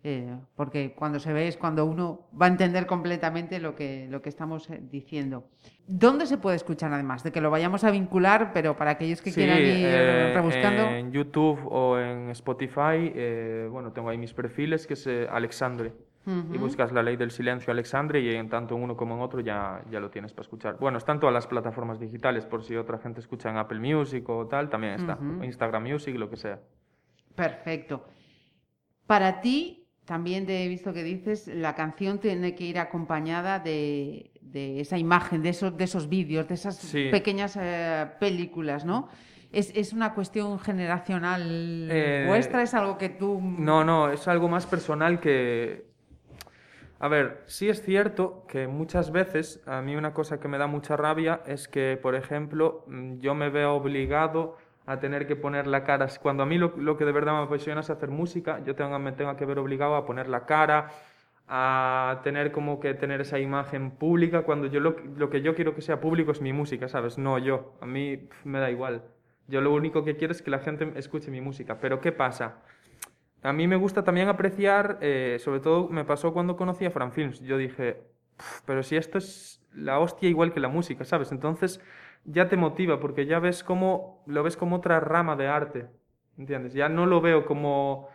Eh, 0.02 0.34
porque 0.56 0.94
cuando 0.94 1.18
se 1.18 1.32
ve 1.32 1.46
es 1.48 1.56
cuando 1.56 1.84
uno 1.84 2.28
va 2.40 2.46
a 2.46 2.48
entender 2.48 2.86
completamente 2.86 3.58
lo 3.60 3.74
que, 3.74 4.06
lo 4.10 4.22
que 4.22 4.28
estamos 4.30 4.70
eh, 4.70 4.80
diciendo. 4.82 5.44
¿Dónde 5.86 6.26
se 6.26 6.38
puede 6.38 6.56
escuchar 6.56 6.92
además? 6.92 7.22
De 7.22 7.32
que 7.32 7.40
lo 7.40 7.50
vayamos 7.50 7.84
a 7.84 7.90
vincular, 7.90 8.52
pero 8.54 8.76
para 8.76 8.92
aquellos 8.92 9.20
que 9.20 9.30
Sí, 9.30 9.40
quieran 9.40 9.58
ir 9.58 9.86
eh, 9.86 10.32
rebuscando. 10.34 10.82
en 10.84 11.12
YouTube 11.12 11.58
o 11.66 11.98
en 11.98 12.30
Spotify, 12.30 13.12
eh, 13.14 13.68
bueno, 13.70 13.92
tengo 13.92 14.08
ahí 14.08 14.16
mis 14.16 14.32
perfiles, 14.32 14.86
que 14.86 14.94
es 14.94 15.06
eh, 15.06 15.26
Alexandre. 15.30 15.92
Y 16.26 16.58
buscas 16.58 16.92
la 16.92 17.02
ley 17.02 17.16
del 17.16 17.32
silencio 17.32 17.72
Alexandre 17.72 18.20
y 18.20 18.32
en 18.36 18.48
tanto 18.48 18.76
en 18.76 18.82
uno 18.84 18.96
como 18.96 19.16
en 19.16 19.20
otro 19.20 19.40
ya, 19.40 19.82
ya 19.90 19.98
lo 19.98 20.10
tienes 20.10 20.32
para 20.32 20.42
escuchar. 20.42 20.76
Bueno, 20.78 20.98
están 20.98 21.18
todas 21.18 21.32
las 21.34 21.48
plataformas 21.48 21.98
digitales, 21.98 22.44
por 22.46 22.62
si 22.62 22.76
otra 22.76 22.98
gente 22.98 23.18
escucha 23.18 23.50
en 23.50 23.56
Apple 23.56 23.80
Music 23.80 24.28
o 24.28 24.46
tal, 24.46 24.68
también 24.70 24.92
está. 24.92 25.18
Instagram 25.42 25.82
Music, 25.82 26.14
lo 26.16 26.30
que 26.30 26.36
sea. 26.36 26.60
Perfecto. 27.34 28.04
Para 29.06 29.40
ti, 29.40 29.79
también 30.04 30.46
te 30.46 30.64
he 30.64 30.68
visto 30.68 30.92
que 30.92 31.02
dices, 31.04 31.46
la 31.48 31.74
canción 31.74 32.18
tiene 32.18 32.54
que 32.54 32.64
ir 32.64 32.78
acompañada 32.78 33.58
de, 33.60 34.30
de 34.40 34.80
esa 34.80 34.98
imagen, 34.98 35.42
de 35.42 35.50
esos, 35.50 35.76
de 35.76 35.84
esos 35.84 36.08
vídeos, 36.08 36.48
de 36.48 36.54
esas 36.54 36.76
Sí. 36.76 37.08
pequeñas 37.10 37.56
eh, 37.60 38.06
películas, 38.18 38.84
¿no? 38.84 39.08
¿Es, 39.52 39.72
es 39.76 39.92
una 39.92 40.14
cuestión 40.14 40.58
generacional 40.60 41.88
Eh, 41.90 42.24
vuestra? 42.28 42.62
¿Es 42.62 42.74
algo 42.74 42.98
que 42.98 43.08
tú...? 43.08 43.40
No, 43.40 43.84
no, 43.84 44.10
es 44.10 44.26
algo 44.28 44.48
más 44.48 44.66
personal 44.66 45.20
que... 45.20 45.88
A 47.02 47.08
ver, 47.08 47.42
sí 47.46 47.68
es 47.68 47.82
cierto 47.82 48.44
que 48.46 48.68
muchas 48.68 49.10
veces 49.10 49.60
a 49.66 49.80
mí 49.80 49.96
una 49.96 50.12
cosa 50.12 50.38
que 50.38 50.48
me 50.48 50.58
da 50.58 50.66
mucha 50.66 50.96
rabia 50.96 51.40
es 51.46 51.66
que, 51.66 51.98
por 52.00 52.14
ejemplo, 52.14 52.84
mm, 52.88 53.18
yo 53.20 53.34
me 53.34 53.48
veo 53.48 53.72
obligado 53.74 54.56
a 54.86 54.98
tener 54.98 55.26
que 55.26 55.36
poner 55.36 55.66
la 55.66 55.84
cara. 55.84 56.08
Cuando 56.20 56.42
a 56.42 56.46
mí 56.46 56.58
lo, 56.58 56.96
que 56.96 57.04
de 57.04 57.12
verdad 57.12 57.32
me 57.32 57.44
apasiona 57.44 57.80
es 57.80 57.90
hacer 57.90 58.10
música, 58.10 58.62
yo 58.64 58.74
tengo, 58.74 58.98
me 58.98 59.12
tengo 59.12 59.36
que 59.36 59.44
ver 59.44 59.58
obligado 59.58 59.94
a 59.96 60.06
poner 60.06 60.28
la 60.28 60.46
cara, 60.46 60.88
a 61.48 62.20
tener 62.22 62.52
como 62.52 62.80
que 62.80 62.94
tener 62.94 63.20
esa 63.20 63.38
imagen 63.38 63.90
pública, 63.92 64.42
cuando 64.42 64.66
yo 64.66 64.80
lo, 64.80 64.96
lo 65.16 65.30
que 65.30 65.42
yo 65.42 65.54
quiero 65.54 65.74
que 65.74 65.82
sea 65.82 66.00
público 66.00 66.32
es 66.32 66.40
mi 66.40 66.52
música, 66.52 66.88
¿sabes? 66.88 67.18
No 67.18 67.38
yo. 67.38 67.74
A 67.80 67.86
mí 67.86 68.28
me 68.44 68.60
da 68.60 68.70
igual. 68.70 69.02
Yo 69.48 69.60
lo 69.60 69.74
único 69.74 70.04
que 70.04 70.16
quiero 70.16 70.32
es 70.32 70.42
que 70.42 70.50
la 70.50 70.60
gente 70.60 70.92
escuche 70.94 71.30
mi 71.30 71.40
música. 71.40 71.78
Pero 71.80 72.00
¿qué 72.00 72.12
pasa? 72.12 72.62
A 73.42 73.52
mí 73.52 73.66
me 73.66 73.76
gusta 73.76 74.04
también 74.04 74.28
apreciar, 74.28 74.98
eh, 75.00 75.38
sobre 75.40 75.60
todo 75.60 75.88
me 75.88 76.04
pasó 76.04 76.32
cuando 76.32 76.56
conocí 76.56 76.84
a 76.84 76.90
Fran 76.90 77.12
Films. 77.12 77.40
Yo 77.40 77.56
dije, 77.56 78.02
"Pf, 78.36 78.62
pero 78.66 78.82
si 78.82 78.96
esto 78.96 79.18
es 79.18 79.60
la 79.74 79.98
hostia 79.98 80.28
igual 80.28 80.52
que 80.52 80.60
la 80.60 80.68
música, 80.68 81.04
¿sabes? 81.04 81.32
Entonces 81.32 81.80
ya 82.24 82.48
te 82.48 82.56
motiva 82.56 83.00
porque 83.00 83.26
ya 83.26 83.38
ves 83.38 83.64
como, 83.64 84.22
lo 84.26 84.42
ves 84.42 84.56
como 84.56 84.76
otra 84.76 85.00
rama 85.00 85.36
de 85.36 85.48
arte, 85.48 85.86
¿entiendes? 86.38 86.72
Ya 86.74 86.88
no 86.88 87.06
lo 87.06 87.20
veo 87.20 87.46
como, 87.46 88.08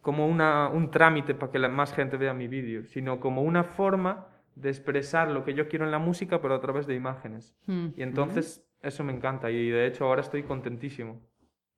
como 0.00 0.26
una, 0.26 0.68
un 0.68 0.90
trámite 0.90 1.34
para 1.34 1.52
que 1.52 1.58
la, 1.58 1.68
más 1.68 1.92
gente 1.92 2.16
vea 2.16 2.34
mi 2.34 2.48
vídeo, 2.48 2.84
sino 2.84 3.20
como 3.20 3.42
una 3.42 3.64
forma 3.64 4.26
de 4.54 4.70
expresar 4.70 5.30
lo 5.30 5.44
que 5.44 5.54
yo 5.54 5.68
quiero 5.68 5.84
en 5.84 5.90
la 5.90 5.98
música, 5.98 6.40
pero 6.40 6.54
a 6.54 6.60
través 6.60 6.86
de 6.86 6.94
imágenes. 6.94 7.56
Y 7.66 8.02
entonces 8.02 8.66
eso 8.82 9.04
me 9.04 9.12
encanta 9.12 9.50
y 9.50 9.70
de 9.70 9.86
hecho 9.86 10.04
ahora 10.04 10.20
estoy 10.20 10.42
contentísimo 10.42 11.20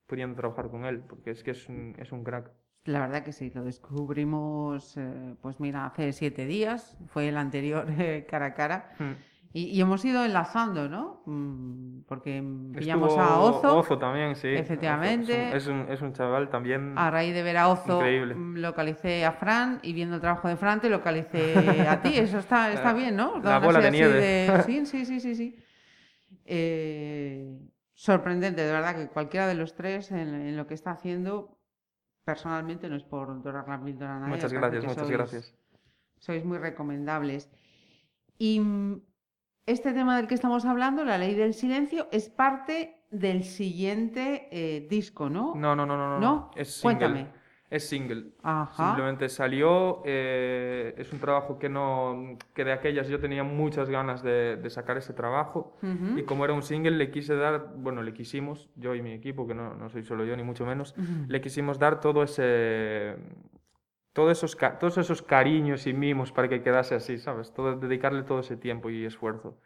pudiendo 0.07 0.35
trabajar 0.35 0.71
con 0.71 0.85
él, 0.87 1.01
porque 1.01 1.31
es 1.31 1.43
que 1.43 1.53
es 1.53 1.69
un, 1.69 1.95
es 1.99 2.11
un 2.11 2.25
crack. 2.25 2.51
La 2.85 3.01
verdad 3.01 3.23
que 3.23 3.33
sí, 3.33 3.53
lo 3.55 3.63
descubrimos, 3.63 4.97
eh, 4.97 5.37
pues 5.41 5.61
mira, 5.61 5.87
hace 5.87 6.13
siete 6.13 6.47
días, 6.47 6.97
fue 7.07 7.29
el 7.29 7.37
anterior 7.37 7.87
eh, 7.99 8.27
cara 8.29 8.47
a 8.47 8.55
cara, 8.55 8.93
Hmm. 8.99 9.13
Y, 9.53 9.65
y 9.65 9.81
hemos 9.81 10.05
ido 10.05 10.25
enlazando, 10.25 10.89
¿no? 10.89 11.23
Mm, 11.27 12.03
Porque 12.07 12.41
pillamos 12.77 13.11
Estuvo 13.11 13.21
a 13.25 13.41
Ozo, 13.41 13.79
Ozo 13.79 13.99
también, 13.99 14.37
sí. 14.37 14.49
Efectivamente. 14.49 15.57
Es 15.57 15.67
un, 15.67 15.87
es 15.89 16.01
un, 16.03 16.13
chaval 16.13 16.49
también. 16.51 16.95
a 16.97 17.11
raíz 17.11 17.35
de 17.35 17.43
ver 17.43 17.57
a 17.57 17.69
Ozo, 17.69 17.95
Increíble. 17.95 18.35
mm, 18.37 18.57
localicé 18.59 19.25
a 19.25 19.33
Fran, 19.33 19.81
y 19.83 19.93
viendo 19.93 20.15
el 20.17 20.21
trabajo 20.21 20.47
de 20.49 20.57
Fran, 20.57 20.81
te 20.81 20.89
localicé 20.89 21.87
a 21.89 22.01
ti, 22.01 22.13
eso 22.17 22.39
está, 22.39 22.73
está 22.73 22.93
bien, 22.93 23.17
¿no? 23.17 23.41
la 23.43 23.59
bola 23.59 23.81
de 23.81 23.91
nieve. 23.91 24.63
Sí, 24.67 24.87
sí, 24.87 25.05
sí, 25.05 25.19
sí, 25.21 25.35
sí. 25.35 25.57
Eh, 26.45 27.59
sorprendente, 27.93 28.63
de 28.63 28.73
verdad, 28.73 28.95
que 28.97 29.09
cualquiera 29.09 29.47
de 29.47 29.55
los 29.55 29.75
tres 29.75 30.11
en, 30.13 30.35
en 30.35 30.57
lo 30.57 30.67
que 30.67 30.75
está 30.75 30.93
haciendo, 30.93 31.59
personalmente, 32.25 32.89
no 32.89 32.97
es 32.97 33.03
por 33.05 33.43
dorar 33.43 33.69
la 33.69 33.83
píldora 33.83 34.17
a 34.17 34.21
nadie. 34.21 34.35
muchas 34.35 34.53
gracias, 34.53 34.85
muchas 34.85 35.09
sois- 35.09 35.13
gracias. 35.13 35.55
sois 36.19 36.45
muy 36.45 36.59
recomendables. 36.59 37.51
Y 38.39 38.63
este 39.71 39.93
tema 39.93 40.17
del 40.17 40.27
que 40.27 40.35
estamos 40.35 40.65
hablando, 40.65 41.05
la 41.05 41.19
ley 41.19 41.35
del 41.35 41.55
silencio, 41.55 42.09
es 42.13 42.29
parte 42.29 42.97
del 43.11 43.45
siguiente 43.45 44.49
eh, 44.51 44.87
disco, 44.89 45.29
¿no? 45.31 45.55
No, 45.55 45.75
no, 45.75 45.87
no, 45.87 45.97
no, 45.97 46.09
no. 46.11 46.21
¿No? 46.21 46.51
Es 46.57 46.75
single. 46.75 46.99
Cuéntame. 46.99 47.41
Es 47.71 47.89
single. 47.89 48.33
Ajá. 48.43 48.87
Simplemente 48.89 49.29
salió. 49.29 50.03
eh, 50.05 50.93
es 50.99 51.13
un 51.13 51.21
trabajo 51.21 51.57
que 51.59 51.69
no. 51.69 52.37
que 52.53 52.65
de 52.65 52.73
aquellas 52.73 53.07
yo 53.09 53.21
tenía 53.21 53.45
muchas 53.45 53.89
ganas 53.89 54.25
de, 54.25 54.57
de 54.57 54.71
sacar 54.71 54.97
ese 54.99 55.13
trabajo. 55.13 55.77
Y 56.17 56.23
como 56.25 56.45
era 56.45 56.53
un 56.53 56.63
single, 56.63 56.97
le 56.97 57.13
quise 57.13 57.37
dar. 57.37 57.75
Bueno, 57.77 58.03
le 58.03 58.13
quisimos, 58.13 58.69
yo 58.75 58.97
y 58.97 59.03
mi 59.03 59.13
equipo, 59.13 59.47
que 59.47 59.55
no, 59.55 59.75
no 59.75 59.89
soy 59.89 60.03
solo 60.03 60.25
yo, 60.25 60.37
ni 60.37 60.43
mucho 60.43 60.67
menos. 60.67 60.97
Le 61.29 61.41
quisimos 61.41 61.79
dar 61.79 62.01
todo 62.01 62.25
ese 62.25 63.17
todos 64.13 64.33
esos, 64.39 64.57
todos 64.81 64.99
esos 64.99 65.23
cariños 65.23 65.87
y 65.87 65.93
mimos 65.95 66.33
para 66.33 66.49
que 66.49 66.63
quedase 66.63 66.95
así, 66.95 67.19
¿sabes? 67.19 67.53
Todo, 67.53 67.77
dedicarle 67.77 68.23
todo 68.25 68.41
ese 68.41 68.57
tiempo 68.57 68.91
y 68.91 69.05
esfuerzo. 69.05 69.59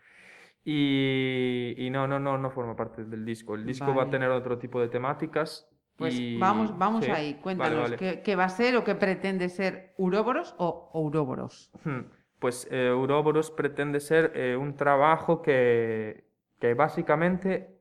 Y, 0.65 1.75
y 1.79 1.91
no, 1.91 2.07
no, 2.09 2.19
no, 2.21 2.39
no 2.39 2.51
forma 2.51 2.77
parte 2.77 3.05
del 3.05 3.25
disco. 3.25 3.55
El 3.55 3.67
disco 3.67 3.95
va 3.95 4.05
a 4.05 4.07
Vale. 4.07 4.11
tener 4.11 4.31
otro 4.31 4.59
tipo 4.59 4.81
de 4.81 4.89
temáticas. 4.89 5.69
Pues 5.97 6.15
y- 6.15 6.39
vamos, 6.41 6.77
vamos 6.79 7.05
sí, 7.05 7.11
ahí, 7.11 7.35
vale, 7.35 7.43
cuéntanos, 7.43 7.83
vale. 7.83 7.99
¿qué, 7.99 8.23
qué 8.23 8.37
va 8.37 8.45
a 8.45 8.49
ser 8.49 8.77
o 8.77 8.85
qué 8.85 8.95
pretende 8.95 9.49
ser 9.49 9.95
Uroboros 9.99 10.55
o 10.59 10.91
Ouroboros? 10.93 11.73
Hmm, 11.85 12.01
Pues 12.39 12.67
eh, 12.71 12.91
Ouroboros 12.91 13.51
pretende 13.51 14.01
ser 14.01 14.33
eh, 14.35 14.57
un 14.57 14.77
trabajo 14.77 15.43
que, 15.43 16.25
que 16.61 16.75
básicamente, 16.75 17.74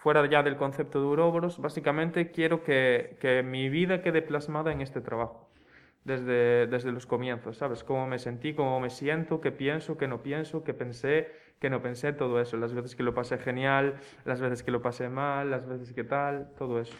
fuera 0.00 0.24
ya 0.26 0.42
del 0.42 0.56
concepto 0.56 1.00
de 1.00 1.06
Ouroboros, 1.06 1.60
básicamente 1.60 2.30
quiero 2.30 2.64
que, 2.64 3.16
que 3.20 3.42
mi 3.42 3.68
vida 3.68 4.02
quede 4.02 4.22
plasmada 4.22 4.72
en 4.72 4.80
este 4.80 5.00
trabajo. 5.00 5.48
Desde, 6.02 6.66
desde 6.66 6.92
los 6.92 7.04
comienzos, 7.04 7.58
¿sabes? 7.58 7.84
Cómo 7.84 8.06
me 8.06 8.18
sentí, 8.18 8.54
cómo 8.54 8.80
me 8.80 8.88
siento, 8.88 9.42
qué 9.42 9.52
pienso, 9.52 9.98
qué 9.98 10.08
no 10.08 10.22
pienso, 10.22 10.64
qué 10.64 10.72
pensé, 10.72 11.28
qué 11.60 11.68
no 11.68 11.82
pensé, 11.82 12.14
todo 12.14 12.40
eso. 12.40 12.56
Las 12.56 12.72
veces 12.72 12.96
que 12.96 13.02
lo 13.02 13.12
pasé 13.12 13.36
genial, 13.36 13.96
las 14.24 14.40
veces 14.40 14.62
que 14.62 14.70
lo 14.70 14.80
pasé 14.80 15.10
mal, 15.10 15.50
las 15.50 15.66
veces 15.66 15.92
que 15.92 16.02
tal, 16.02 16.54
todo 16.56 16.80
eso. 16.80 16.96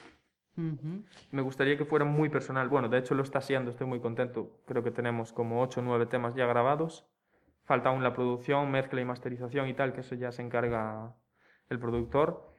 Ujú. 0.58 1.02
Me 1.30 1.40
gustaría 1.40 1.78
que 1.78 1.86
fuera 1.86 2.04
muy 2.04 2.28
personal. 2.28 2.68
Bueno, 2.68 2.90
de 2.90 2.98
hecho 2.98 3.14
lo 3.14 3.22
está 3.22 3.40
siendo, 3.40 3.70
estoy 3.70 3.86
muy 3.86 4.00
contento. 4.00 4.60
Creo 4.66 4.82
que 4.82 4.90
tenemos 4.90 5.32
como 5.32 5.62
8 5.62 5.80
o 5.80 5.82
9 5.82 6.04
temas 6.04 6.34
ya 6.34 6.44
grabados. 6.44 7.06
Falta 7.64 7.88
aún 7.88 8.02
la 8.02 8.12
producción, 8.12 8.70
mezcla 8.70 9.00
y 9.00 9.06
masterización 9.06 9.68
y 9.68 9.72
tal, 9.72 9.94
que 9.94 10.00
eso 10.00 10.14
ya 10.14 10.30
se 10.30 10.42
encarga 10.42 11.14
el 11.70 11.78
productor. 11.78 12.49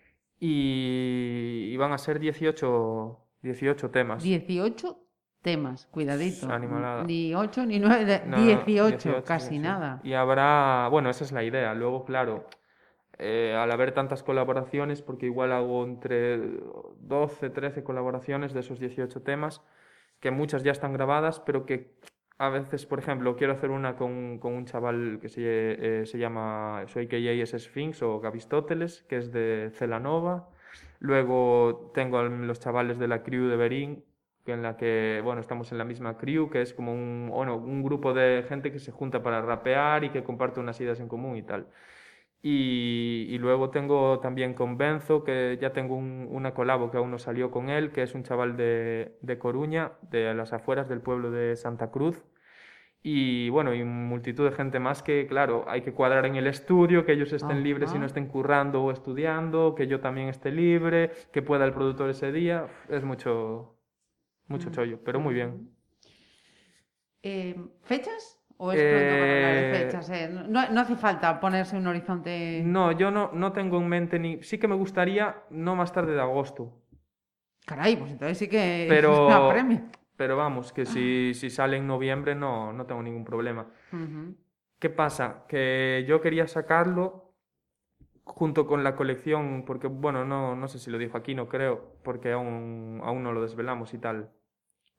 Y, 0.44 1.78
van 1.78 1.92
a 1.92 2.00
ser 2.00 2.20
18, 2.20 3.20
18 3.44 3.92
temas. 3.92 4.24
18 4.24 4.98
temas, 5.44 5.86
cuidadito. 5.92 6.52
Animalada. 6.52 7.04
Ni 7.04 7.36
8 7.36 7.66
ni 7.68 7.80
9, 7.80 8.24
No, 8.26 8.38
18, 8.38 9.24
casi 9.24 9.50
sí, 9.50 9.54
sí. 9.54 9.60
nada. 9.60 10.02
Y 10.04 10.14
habrá, 10.14 10.88
bueno, 10.90 11.12
esa 11.12 11.24
es 11.26 11.32
la 11.32 11.44
idea. 11.44 11.76
Luego, 11.76 12.06
claro, 12.06 12.48
eh, 13.20 13.56
al 13.56 13.72
haber 13.72 13.94
tantas 13.94 14.24
colaboraciones, 14.24 15.04
porque 15.04 15.28
igual 15.28 15.52
hago 15.52 15.84
entre 15.84 16.40
12, 17.02 17.52
13 17.52 17.84
colaboraciones 17.84 18.52
de 18.52 18.62
esos 18.62 18.80
18 18.80 19.22
temas, 19.22 19.62
que 20.20 20.32
muchas 20.32 20.64
ya 20.64 20.72
están 20.72 20.92
grabadas, 20.94 21.40
pero 21.40 21.68
que 21.68 21.94
a 22.42 22.50
veces, 22.50 22.86
por 22.86 23.00
ejemplo, 23.00 23.36
quiero 23.36 23.54
hacer 23.54 23.70
una 23.70 23.96
con, 23.96 24.40
con 24.40 24.54
un 24.54 24.66
chaval 24.66 25.20
que 25.22 25.30
se, 25.30 25.42
eh, 26.02 26.06
se 26.06 26.18
llama, 26.18 26.84
soy 26.88 27.08
que 27.08 27.42
es 27.42 27.52
Sphinx 27.52 28.02
o 28.02 28.20
Gavistóteles, 28.20 29.04
que 29.08 29.18
es 29.18 29.32
de 29.32 29.70
Celanova. 29.76 30.50
Luego 31.00 31.92
tengo 31.94 32.18
a 32.20 32.24
los 32.24 32.60
chavales 32.60 32.98
de 33.00 33.08
la 33.08 33.24
crew 33.24 33.48
de 33.48 33.58
Berín, 33.58 34.04
que 34.46 34.54
en 34.54 34.64
la 34.64 34.76
que, 34.78 35.22
bueno, 35.24 35.40
estamos 35.42 35.72
en 35.72 35.78
la 35.78 35.86
misma 35.86 36.18
crew, 36.18 36.50
que 36.50 36.62
es 36.62 36.74
como 36.74 36.94
un, 36.94 37.30
bueno, 37.32 37.58
un 37.58 37.84
grupo 37.84 38.14
de 38.14 38.44
gente 38.50 38.72
que 38.72 38.80
se 38.80 38.92
junta 38.92 39.22
para 39.22 39.42
rapear 39.42 40.04
y 40.04 40.10
que 40.10 40.24
comparte 40.24 40.60
unas 40.60 40.80
ideas 40.82 41.00
en 41.00 41.08
común 41.08 41.38
y 41.38 41.44
tal. 41.44 41.68
Y, 42.44 43.28
y 43.30 43.38
luego 43.38 43.70
tengo 43.70 44.20
también 44.20 44.54
con 44.56 44.78
Benzo, 44.78 45.24
que 45.24 45.58
ya 45.62 45.74
tengo 45.74 45.96
un- 45.96 46.28
una 46.32 46.54
colabo 46.56 46.90
que 46.92 46.98
aún 46.98 47.12
no 47.12 47.20
salió 47.20 47.52
con 47.52 47.70
él, 47.70 47.92
que 47.92 48.04
es 48.04 48.16
un 48.16 48.24
chaval 48.24 48.58
de, 48.58 49.18
de 49.22 49.38
Coruña, 49.40 49.94
de 50.02 50.34
las 50.34 50.54
afueras 50.54 50.90
del 50.90 51.02
pueblo 51.02 51.32
de 51.32 51.56
Santa 51.56 51.92
Cruz. 51.92 52.24
Y 53.04 53.50
bueno, 53.50 53.74
y 53.74 53.84
multitud 53.84 54.48
de 54.48 54.56
gente 54.56 54.80
más 54.80 55.02
que, 55.02 55.26
claro, 55.26 55.66
hay 55.68 55.82
que 55.82 55.92
cuadrar 55.92 56.26
en 56.28 56.36
el 56.36 56.46
estudio, 56.46 57.04
que 57.04 57.14
ellos 57.14 57.34
estén 57.34 57.64
libres 57.64 57.94
y 57.96 58.00
no 58.00 58.06
estén 58.06 58.28
currando 58.28 58.84
o 58.84 58.92
estudiando, 58.92 59.74
que 59.74 59.88
yo 59.88 60.00
también 60.00 60.30
esté 60.30 60.52
libre, 60.52 61.12
que 61.34 61.42
pueda 61.42 61.66
el 61.66 61.74
productor 61.74 62.12
ese 62.12 62.32
día. 62.32 62.68
Es 62.90 63.04
mucho, 63.04 63.76
mucho 64.48 64.70
Mm. 64.70 64.72
chollo, 64.74 65.00
pero 65.04 65.20
muy 65.20 65.34
bien. 65.34 65.72
Eh, 67.24 67.56
¿Fechas? 67.84 68.38
¿O 68.58 68.72
es 68.72 68.80
pronto 68.80 69.10
para 69.10 69.24
hablar 69.34 69.54
de 69.56 69.72
Eh, 69.72 69.86
fechas? 69.86 70.10
eh? 70.12 70.30
No, 70.48 70.70
no 70.70 70.82
hace 70.82 70.96
falta 70.96 71.40
ponerse 71.40 71.76
un 71.78 71.88
horizonte. 71.88 72.62
No, 72.64 72.92
yo 72.92 73.10
no, 73.10 73.32
no 73.34 73.52
tengo 73.52 73.80
en 73.80 73.88
mente 73.88 74.20
ni... 74.20 74.44
Sí 74.44 74.60
que 74.60 74.68
me 74.68 74.76
gustaría 74.76 75.36
no 75.50 75.76
más 75.76 75.92
tarde 75.92 76.14
de 76.14 76.22
agosto, 76.22 76.78
Caray, 77.66 77.96
pues 77.96 78.12
entonces 78.12 78.38
sí 78.38 78.48
que 78.48 78.86
Pero- 78.88 79.14
es 79.14 79.20
una 79.20 79.50
premio. 79.50 79.82
Pero 80.22 80.38
vamos, 80.38 80.72
que 80.72 80.86
si, 80.86 81.34
si 81.34 81.50
sale 81.50 81.78
en 81.78 81.88
noviembre 81.88 82.36
no, 82.36 82.72
no 82.74 82.86
tengo 82.86 83.02
ningún 83.02 83.26
problema. 83.26 83.66
¿Qué 84.78 84.92
pasa? 84.92 85.46
Que 85.48 86.06
yo 86.08 86.22
quería 86.22 86.46
sacarlo 86.48 87.34
junto 88.24 88.68
con 88.68 88.84
la 88.84 88.96
colección, 88.96 89.64
porque 89.66 89.88
bueno, 89.88 90.24
no, 90.24 90.56
no 90.56 90.68
sé 90.68 90.78
si 90.78 90.92
lo 90.92 91.00
dijo 91.00 91.18
aquí, 91.18 91.34
no 91.34 91.48
creo, 91.48 91.96
porque 92.04 92.34
aún, 92.34 93.02
aún 93.04 93.24
no 93.24 93.34
lo 93.34 93.42
desvelamos 93.42 93.96
y 93.96 93.98
tal. 93.98 94.30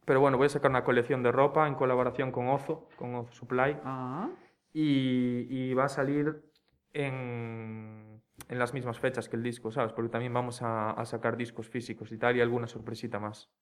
Pero 0.04 0.18
bueno, 0.18 0.38
voy 0.38 0.46
a 0.46 0.48
sacar 0.48 0.72
una 0.72 0.82
colección 0.82 1.22
de 1.22 1.30
ropa 1.30 1.68
en 1.68 1.76
colaboración 1.76 2.32
con 2.32 2.48
Ozo, 2.48 2.88
con 2.96 3.14
Ozo 3.14 3.32
Supply, 3.32 3.76
Ah, 3.84 4.28
y, 4.72 5.46
y 5.48 5.72
va 5.74 5.84
a 5.84 5.88
salir 5.88 6.42
en, 6.94 8.20
en 8.48 8.58
las 8.58 8.74
mismas 8.74 8.98
fechas 8.98 9.28
que 9.28 9.36
el 9.36 9.44
disco, 9.44 9.70
¿sabes? 9.70 9.92
Porque 9.92 10.10
también 10.10 10.34
vamos 10.34 10.62
a, 10.62 10.90
a 10.90 11.04
sacar 11.04 11.36
discos 11.36 11.68
físicos 11.68 12.10
y 12.10 12.18
tal, 12.18 12.36
y 12.36 12.40
alguna 12.40 12.66
sorpresita 12.66 13.20
más. 13.20 13.52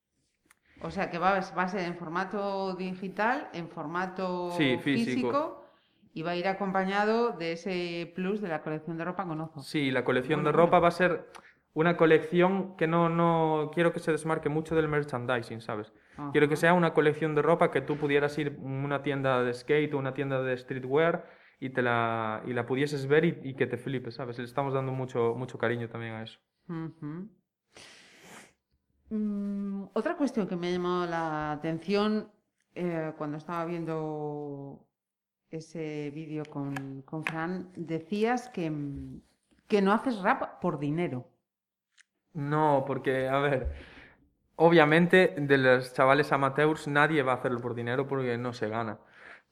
O 0.83 0.91
sea 0.91 1.11
que 1.11 1.19
va, 1.19 1.37
a- 1.37 1.55
va 1.55 1.63
a 1.63 1.69
ser 1.69 1.81
en 1.81 1.97
formato 1.97 2.75
digital, 2.75 3.49
en 3.53 3.69
formato 3.69 4.51
Sí, 4.53 4.79
físico. 4.83 5.65
y 6.13 6.23
va 6.23 6.33
a 6.33 6.37
ir 6.37 6.49
acompañado 6.49 7.33
de 7.33 7.53
ese 7.53 8.13
plus 8.17 8.41
de 8.41 8.49
la 8.49 8.63
colección 8.63 8.97
de 8.99 9.05
ropa 9.05 9.25
con 9.25 9.41
ojo. 9.41 9.61
Sí, 9.63 9.91
la 9.91 10.05
colección 10.05 10.43
de 10.45 10.53
ropa 10.53 10.79
va 10.81 10.89
a 10.89 10.91
ser 10.91 11.27
una 11.73 11.97
colección 11.97 12.77
que 12.77 12.89
no, 12.89 13.09
no 13.09 13.71
quiero 13.73 13.93
que 13.93 14.01
se 14.01 14.11
desmarque 14.11 14.49
mucho 14.49 14.75
del 14.75 14.89
merchandising, 14.89 15.61
¿sabes? 15.61 15.93
Quiero 16.33 16.49
que 16.49 16.57
sea 16.57 16.75
una 16.75 16.93
colección 16.93 17.35
de 17.35 17.43
ropa 17.43 17.71
que 17.71 17.81
tú 17.81 17.97
pudieras 17.97 18.37
ir 18.39 18.57
a 18.59 18.61
una 18.63 19.03
tienda 19.03 19.43
de 19.45 19.55
skate 19.55 19.95
o 19.95 19.99
una 19.99 20.13
tienda 20.15 20.43
de 20.43 20.57
streetwear 20.59 21.25
y 21.61 21.71
te 21.71 21.81
la, 21.83 22.43
y 22.47 22.53
la 22.53 22.67
pudieses 22.67 23.07
ver 23.07 23.25
y, 23.25 23.41
y 23.45 23.55
que 23.55 23.67
te 23.67 23.77
flipes, 23.79 24.15
¿sabes? 24.17 24.39
Le 24.39 24.45
estamos 24.45 24.75
dando 24.75 24.93
mucho, 24.93 25.35
mucho 25.37 25.59
cariño 25.59 25.89
también 25.89 26.15
a 26.15 26.23
eso. 26.25 26.41
Ujú. 26.69 27.29
Mm, 29.11 29.85
otra 29.93 30.17
cuestión 30.17 30.47
que 30.49 30.57
me 30.57 30.69
ha 30.69 30.71
llamado 30.71 31.07
la 31.07 31.53
atención 31.53 32.31
eh, 32.75 33.13
cuando 33.19 33.39
estaba 33.39 33.65
viendo 33.65 34.87
ese 35.51 36.11
vídeo 36.15 36.45
con, 36.47 37.03
con 37.03 37.25
Fran, 37.25 37.71
decías 37.77 38.49
que, 38.51 38.73
que 39.69 39.83
no 39.83 39.93
haces 39.93 40.21
rap 40.23 40.61
por 40.61 40.79
dinero. 40.79 41.27
No, 42.33 42.85
porque, 42.87 43.29
a 43.29 43.39
ver, 43.39 43.73
obviamente 44.57 45.35
de 45.39 45.59
los 45.59 45.95
chavales 45.95 46.33
amateurs 46.33 46.89
nadie 46.89 47.23
va 47.23 47.33
a 47.33 47.37
hacerlo 47.37 47.61
por 47.61 47.75
dinero 47.75 48.07
porque 48.09 48.39
no 48.39 48.53
se 48.53 48.69
gana. 48.69 48.99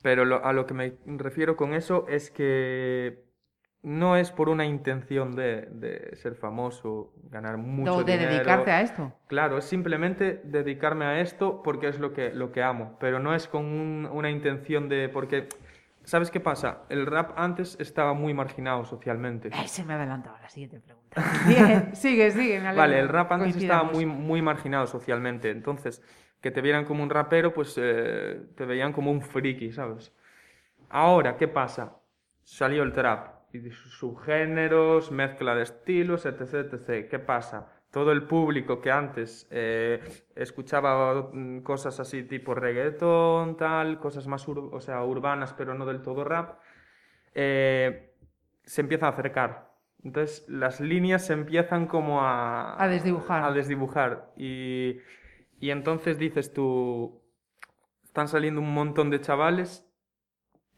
Pero 0.02 0.44
a 0.44 0.52
lo 0.52 0.66
que 0.66 0.74
me 0.74 0.98
refiero 1.06 1.56
con 1.56 1.74
eso 1.74 2.06
es 2.08 2.30
que 2.30 3.27
no 3.82 4.16
es 4.16 4.30
por 4.32 4.48
una 4.48 4.66
intención 4.66 5.34
de, 5.36 5.68
de 5.70 6.16
ser 6.16 6.34
famoso, 6.34 7.12
ganar 7.30 7.56
mucho 7.58 7.96
o 7.96 8.04
de 8.04 8.12
dinero. 8.18 8.30
dedicarte 8.34 8.70
a 8.72 8.80
esto. 8.80 9.12
Claro, 9.28 9.58
es 9.58 9.64
simplemente 9.64 10.40
dedicarme 10.44 11.04
a 11.04 11.20
esto 11.20 11.62
porque 11.62 11.88
es 11.88 11.98
lo 12.00 12.12
que, 12.12 12.30
lo 12.32 12.50
que 12.50 12.62
amo, 12.62 12.96
pero 12.98 13.18
no 13.20 13.34
es 13.34 13.46
con 13.46 13.64
un- 13.64 14.08
una 14.10 14.30
intención 14.30 14.88
de... 14.88 15.08
porque, 15.08 15.48
¿sabes 16.04 16.30
qué 16.30 16.40
pasa? 16.40 16.82
El 16.88 17.06
rap 17.06 17.32
antes 17.36 17.76
estaba 17.80 18.14
muy 18.14 18.34
marginado 18.34 18.84
socialmente. 18.84 19.50
Ay, 19.52 19.68
se 19.68 19.84
me 19.84 19.92
ha 19.92 19.96
adelantado 19.96 20.36
la 20.42 20.48
siguiente 20.48 20.80
pregunta. 20.80 21.22
Bien, 21.46 21.90
sigue, 21.94 22.30
sigue. 22.32 22.60
me 22.60 22.74
Vale, 22.74 22.98
el 22.98 23.08
rap 23.08 23.30
antes 23.32 23.56
estaba 23.56 23.84
muy, 23.84 24.06
muy 24.06 24.42
marginado 24.42 24.86
socialmente, 24.86 25.50
entonces 25.50 26.02
que 26.40 26.50
te 26.50 26.60
vieran 26.60 26.84
como 26.84 27.02
un 27.02 27.10
rapero, 27.10 27.52
pues 27.52 27.74
eh, 27.80 28.40
te 28.56 28.64
veían 28.64 28.92
como 28.92 29.10
un 29.10 29.22
friki, 29.22 29.72
¿sabes? 29.72 30.12
Ahora, 30.90 31.36
¿qué 31.36 31.48
pasa? 31.48 31.96
Salió 32.44 32.82
el 32.82 32.92
trap 32.92 33.37
y 33.52 33.70
sus 33.70 33.92
subgéneros, 33.98 35.10
mezcla 35.10 35.54
de 35.54 35.62
estilos, 35.62 36.26
etc, 36.26 36.72
etc. 36.72 37.08
¿Qué 37.08 37.18
pasa? 37.18 37.72
Todo 37.90 38.12
el 38.12 38.24
público 38.24 38.80
que 38.82 38.90
antes 38.90 39.48
eh, 39.50 40.00
escuchaba 40.36 41.30
mm, 41.32 41.60
cosas 41.60 41.98
así 42.00 42.22
tipo 42.24 42.54
reggaetón, 42.54 43.56
tal, 43.56 43.98
cosas 43.98 44.26
más 44.26 44.46
ur- 44.46 44.68
o 44.72 44.80
sea, 44.80 45.02
urbanas, 45.04 45.54
pero 45.54 45.74
no 45.74 45.86
del 45.86 46.02
todo 46.02 46.24
rap, 46.24 46.58
eh, 47.34 48.14
se 48.64 48.82
empieza 48.82 49.06
a 49.06 49.10
acercar. 49.10 49.72
Entonces 50.04 50.46
las 50.48 50.80
líneas 50.80 51.26
se 51.26 51.32
empiezan 51.32 51.86
como 51.86 52.20
a... 52.22 52.80
A 52.82 52.88
desdibujar. 52.88 53.42
A 53.42 53.52
desdibujar. 53.52 54.32
Y, 54.36 54.98
y 55.58 55.70
entonces 55.70 56.18
dices 56.18 56.52
tú, 56.52 57.22
están 58.04 58.28
saliendo 58.28 58.60
un 58.60 58.72
montón 58.74 59.08
de 59.10 59.20
chavales 59.20 59.87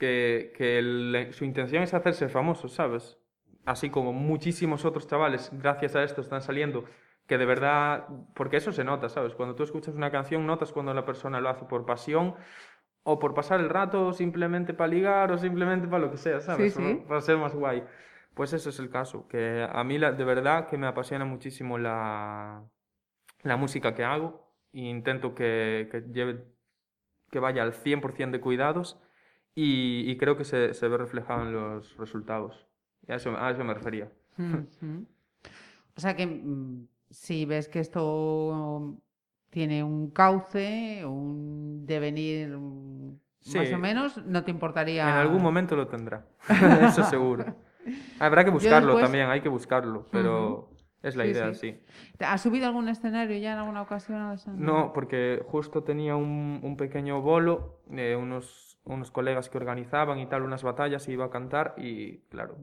que, 0.00 0.52
que 0.56 0.78
el- 0.80 1.28
su 1.32 1.44
intención 1.44 1.84
es 1.84 1.94
hacerse 1.94 2.28
famosos, 2.28 2.72
¿sabes? 2.74 3.18
Así 3.66 3.90
como 3.90 4.12
muchísimos 4.12 4.84
otros 4.84 5.06
chavales, 5.06 5.50
gracias 5.52 5.94
a 5.96 6.02
esto, 6.02 6.22
están 6.22 6.42
saliendo 6.42 6.84
que 7.28 7.38
de 7.38 7.46
verdad, 7.46 8.08
porque 8.34 8.56
eso 8.56 8.72
se 8.72 8.82
nota, 8.84 9.08
¿sabes? 9.08 9.34
Cuando 9.34 9.54
tú 9.54 9.62
escuchas 9.62 9.94
una 9.94 10.10
canción, 10.10 10.46
notas 10.46 10.72
cuando 10.72 10.92
la 10.94 11.04
persona 11.04 11.40
lo 11.40 11.48
hace 11.50 11.64
por 11.66 11.86
pasión 11.86 12.34
o 13.04 13.18
por 13.20 13.34
pasar 13.34 13.60
el 13.60 13.68
rato, 13.70 14.08
o 14.08 14.12
simplemente 14.12 14.74
para 14.74 14.88
ligar, 14.88 15.32
o 15.32 15.38
simplemente 15.38 15.86
para 15.88 16.00
lo 16.04 16.10
que 16.10 16.16
sea, 16.18 16.40
¿sabes? 16.40 16.74
Sí, 16.74 16.80
sí. 16.82 17.04
Para 17.08 17.20
ser 17.20 17.38
más 17.38 17.54
guay. 17.54 17.84
Pues 18.34 18.52
eso 18.52 18.70
es 18.70 18.78
el 18.80 18.90
caso, 18.90 19.26
que 19.28 19.66
a 19.70 19.84
mí 19.84 19.98
la- 19.98 20.12
de 20.12 20.24
verdad 20.24 20.68
que 20.68 20.78
me 20.78 20.86
apasiona 20.86 21.24
muchísimo 21.24 21.78
la, 21.78 22.64
la 23.42 23.56
música 23.56 23.94
que 23.94 24.04
hago 24.04 24.52
e 24.72 24.80
intento 24.82 25.34
que, 25.34 25.88
que 25.90 26.02
lleve, 26.12 26.44
que 27.30 27.38
vaya 27.40 27.62
al 27.62 27.72
100% 27.74 28.36
de 28.38 28.40
cuidados 28.40 28.98
y, 29.54 30.10
y 30.10 30.16
creo 30.16 30.36
que 30.36 30.44
se, 30.44 30.74
se 30.74 30.88
ve 30.88 30.96
reflejado 30.98 31.42
en 31.42 31.52
los 31.52 31.96
resultados. 31.96 32.66
A 33.08 33.14
eso, 33.16 33.36
a 33.36 33.50
eso 33.50 33.64
me 33.64 33.74
refería. 33.74 34.10
O 35.96 36.00
sea 36.00 36.14
que 36.16 36.26
mm, 36.26 36.86
si 37.10 37.44
ves 37.44 37.68
que 37.68 37.80
esto 37.80 38.96
tiene 39.50 39.82
un 39.82 40.10
cauce, 40.10 41.04
un 41.04 41.84
devenir 41.86 42.56
mm, 42.56 43.18
más 43.56 43.72
o 43.72 43.78
menos, 43.78 44.24
no 44.26 44.44
te 44.44 44.50
importaría. 44.50 45.02
En 45.08 45.14
algún 45.16 45.42
momento 45.42 45.74
lo 45.76 45.88
tendrá, 45.88 46.26
eso 46.82 47.02
seguro. 47.04 47.44
Habrá 48.20 48.44
que 48.44 48.50
buscarlo 48.50 48.92
después- 48.92 49.04
también, 49.04 49.28
hay 49.28 49.40
que 49.40 49.48
buscarlo, 49.48 50.06
pero 50.12 50.70
es 51.02 51.16
la 51.16 51.24
Sí, 51.24 51.30
idea, 51.30 51.54
sí. 51.54 51.72
sí. 51.72 51.80
¿Te- 52.18 52.26
¿Has 52.26 52.42
subido 52.42 52.66
algún 52.66 52.88
escenario 52.88 53.36
ya 53.38 53.54
en 53.54 53.58
alguna 53.58 53.82
ocasión? 53.82 54.36
No, 54.56 54.92
porque 54.92 55.42
justo 55.46 55.82
tenía 55.82 56.14
un, 56.16 56.60
un 56.62 56.76
pequeño 56.76 57.22
bolo, 57.22 57.80
eh, 57.90 58.14
unos, 58.14 58.69
unos 58.84 59.10
colegas 59.10 59.48
que 59.48 59.58
organizaban 59.58 60.18
y 60.18 60.26
tal, 60.26 60.42
unas 60.42 60.62
batallas, 60.62 61.08
y 61.08 61.12
iba 61.12 61.26
a 61.26 61.30
cantar 61.30 61.74
y 61.76 62.18
claro, 62.28 62.56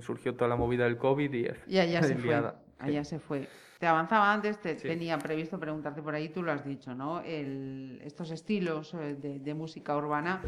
surgió 0.00 0.34
toda 0.34 0.48
la 0.48 0.56
movida 0.56 0.84
del 0.84 0.98
COVID 0.98 1.32
y 1.32 1.48
Ya, 1.66 1.84
ya 1.84 2.02
se 2.02 2.16
fue. 2.16 2.42
allá 2.78 3.04
se 3.04 3.18
fue. 3.18 3.48
Te 3.78 3.86
avanzaba 3.86 4.30
antes, 4.30 4.60
te 4.60 4.74
tenía 4.74 5.18
previsto 5.18 5.58
preguntarte 5.58 6.02
por 6.02 6.14
ahí, 6.14 6.28
tú 6.28 6.42
lo 6.42 6.52
has 6.52 6.64
dicho, 6.66 6.94
¿no? 6.94 7.20
El, 7.20 7.98
estos 8.04 8.30
estilos 8.30 8.92
eh, 8.92 9.14
de, 9.14 9.54
música 9.54 9.96
urbana 9.96 10.42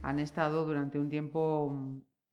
han 0.00 0.18
estado 0.18 0.64
durante 0.64 0.98
un 0.98 1.10
tiempo 1.10 1.76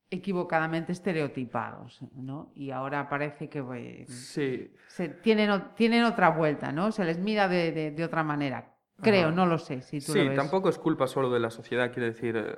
equivocadamente 0.08 0.92
estereotipados, 0.92 2.00
¿no? 2.14 2.52
Y 2.54 2.70
ahora 2.70 3.06
parece 3.10 3.50
que 3.50 3.62
pues, 3.62 4.08
sí. 4.08 4.72
se 4.88 5.10
tienen, 5.10 5.50
tienen 5.76 6.04
otra 6.04 6.30
vuelta, 6.30 6.72
¿no? 6.72 6.90
Se 6.90 7.04
les 7.04 7.18
mira 7.18 7.46
de, 7.46 7.90
de, 7.90 8.04
otra 8.04 8.24
manera. 8.24 8.69
Creo, 9.02 9.30
no 9.30 9.46
lo 9.46 9.58
sé. 9.58 9.82
Si 9.82 9.98
tú 9.98 10.12
sí, 10.12 10.18
lo 10.18 10.30
ves. 10.30 10.36
tampoco 10.36 10.68
es 10.68 10.78
culpa 10.78 11.06
solo 11.06 11.30
de 11.30 11.40
la 11.40 11.50
sociedad, 11.50 11.92
quiero 11.92 12.06
decir. 12.06 12.36
Eh, 12.36 12.56